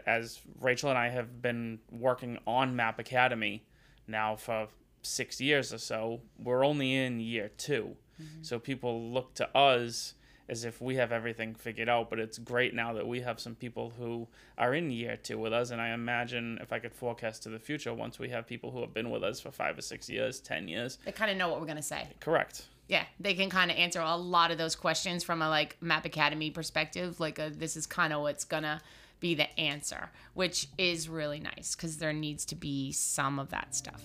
as 0.05 0.39
Rachel 0.59 0.89
and 0.89 0.97
I 0.97 1.09
have 1.09 1.41
been 1.41 1.79
working 1.91 2.37
on 2.45 2.75
Map 2.75 2.99
Academy 2.99 3.65
now 4.07 4.35
for 4.35 4.67
six 5.01 5.41
years 5.41 5.73
or 5.73 5.77
so, 5.77 6.21
we're 6.37 6.65
only 6.65 6.95
in 6.95 7.19
year 7.19 7.49
2 7.57 7.95
mm-hmm. 8.21 8.43
So 8.43 8.59
people 8.59 9.11
look 9.11 9.33
to 9.35 9.57
us 9.57 10.13
as 10.51 10.65
if 10.65 10.81
we 10.81 10.95
have 10.97 11.13
everything 11.13 11.55
figured 11.55 11.87
out, 11.87 12.09
but 12.09 12.19
it's 12.19 12.37
great 12.37 12.73
now 12.73 12.91
that 12.91 13.07
we 13.07 13.21
have 13.21 13.39
some 13.39 13.55
people 13.55 13.93
who 13.97 14.27
are 14.57 14.73
in 14.73 14.91
year 14.91 15.15
two 15.15 15.39
with 15.39 15.53
us. 15.53 15.71
And 15.71 15.79
I 15.79 15.93
imagine 15.93 16.59
if 16.61 16.73
I 16.73 16.79
could 16.79 16.93
forecast 16.93 17.43
to 17.43 17.49
the 17.49 17.57
future, 17.57 17.93
once 17.93 18.19
we 18.19 18.27
have 18.29 18.45
people 18.45 18.69
who 18.69 18.81
have 18.81 18.93
been 18.93 19.09
with 19.09 19.23
us 19.23 19.39
for 19.39 19.49
five 19.49 19.77
or 19.77 19.81
six 19.81 20.09
years, 20.09 20.41
10 20.41 20.67
years, 20.67 20.97
they 21.05 21.13
kind 21.13 21.31
of 21.31 21.37
know 21.37 21.47
what 21.47 21.61
we're 21.61 21.67
going 21.67 21.77
to 21.77 21.81
say 21.81 22.05
correct. 22.19 22.67
Yeah, 22.89 23.05
they 23.21 23.33
can 23.33 23.49
kind 23.49 23.71
of 23.71 23.77
answer 23.77 24.01
a 24.01 24.17
lot 24.17 24.51
of 24.51 24.57
those 24.57 24.75
questions 24.75 25.23
from 25.23 25.41
a 25.41 25.47
like 25.47 25.77
Map 25.79 26.03
Academy 26.03 26.51
perspective. 26.51 27.21
Like, 27.21 27.39
a, 27.39 27.49
this 27.49 27.77
is 27.77 27.85
kind 27.85 28.11
of 28.11 28.19
what's 28.21 28.43
gonna 28.43 28.81
be 29.21 29.35
the 29.35 29.57
answer, 29.57 30.09
which 30.33 30.67
is 30.77 31.07
really 31.07 31.39
nice 31.39 31.75
because 31.75 31.97
there 31.97 32.11
needs 32.11 32.43
to 32.45 32.55
be 32.55 32.91
some 32.91 33.39
of 33.39 33.49
that 33.51 33.73
stuff. 33.73 34.03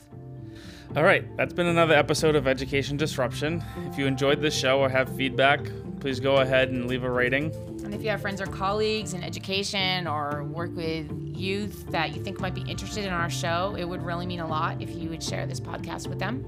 All 0.95 1.03
right, 1.03 1.25
that's 1.37 1.53
been 1.53 1.67
another 1.67 1.95
episode 1.95 2.37
of 2.37 2.47
Education 2.47 2.97
Disruption. 2.97 3.65
If 3.89 3.99
you 3.99 4.07
enjoyed 4.07 4.41
this 4.41 4.57
show 4.57 4.79
or 4.79 4.89
have 4.89 5.15
feedback, 5.17 5.61
please 5.99 6.21
go 6.21 6.37
ahead 6.37 6.69
and 6.69 6.87
leave 6.87 7.03
a 7.03 7.11
rating. 7.11 7.53
And 7.83 7.93
if 7.93 8.03
you 8.03 8.11
have 8.11 8.21
friends 8.21 8.41
or 8.41 8.47
colleagues 8.47 9.15
in 9.15 9.25
education 9.25 10.07
or 10.07 10.45
work 10.45 10.75
with 10.77 11.11
youth 11.35 11.91
that 11.91 12.15
you 12.15 12.23
think 12.23 12.39
might 12.41 12.55
be 12.55 12.63
interested 12.63 13.05
in 13.05 13.13
our 13.13 13.31
show, 13.31 13.75
it 13.77 13.85
would 13.85 14.03
really 14.03 14.27
mean 14.27 14.41
a 14.41 14.47
lot 14.47 14.81
if 14.81 14.95
you 14.95 15.09
would 15.09 15.23
share 15.23 15.47
this 15.47 15.61
podcast 15.61 16.07
with 16.07 16.19
them. 16.19 16.45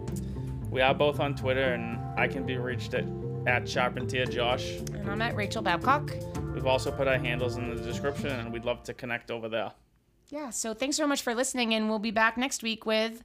We 0.70 0.82
are 0.82 0.94
both 0.94 1.18
on 1.20 1.34
Twitter, 1.34 1.72
and 1.72 1.98
I 2.18 2.28
can 2.28 2.44
be 2.44 2.58
reached 2.58 2.92
at, 2.92 3.04
at 3.46 3.66
Charpentier 3.66 4.26
Josh. 4.26 4.70
And 4.92 5.10
I'm 5.10 5.22
at 5.22 5.34
Rachel 5.34 5.62
Babcock. 5.62 6.12
We've 6.58 6.66
also 6.66 6.90
put 6.90 7.06
our 7.06 7.18
handles 7.18 7.56
in 7.56 7.72
the 7.72 7.80
description, 7.80 8.30
and 8.30 8.52
we'd 8.52 8.64
love 8.64 8.82
to 8.82 8.92
connect 8.92 9.30
over 9.30 9.48
there. 9.48 9.70
Yeah, 10.28 10.50
so 10.50 10.74
thanks 10.74 10.96
so 10.96 11.06
much 11.06 11.22
for 11.22 11.32
listening, 11.32 11.72
and 11.72 11.88
we'll 11.88 12.00
be 12.00 12.10
back 12.10 12.36
next 12.36 12.64
week 12.64 12.84
with 12.84 13.22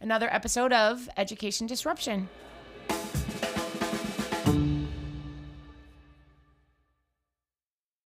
another 0.00 0.28
episode 0.28 0.72
of 0.72 1.08
Education 1.16 1.68
Disruption. 1.68 2.28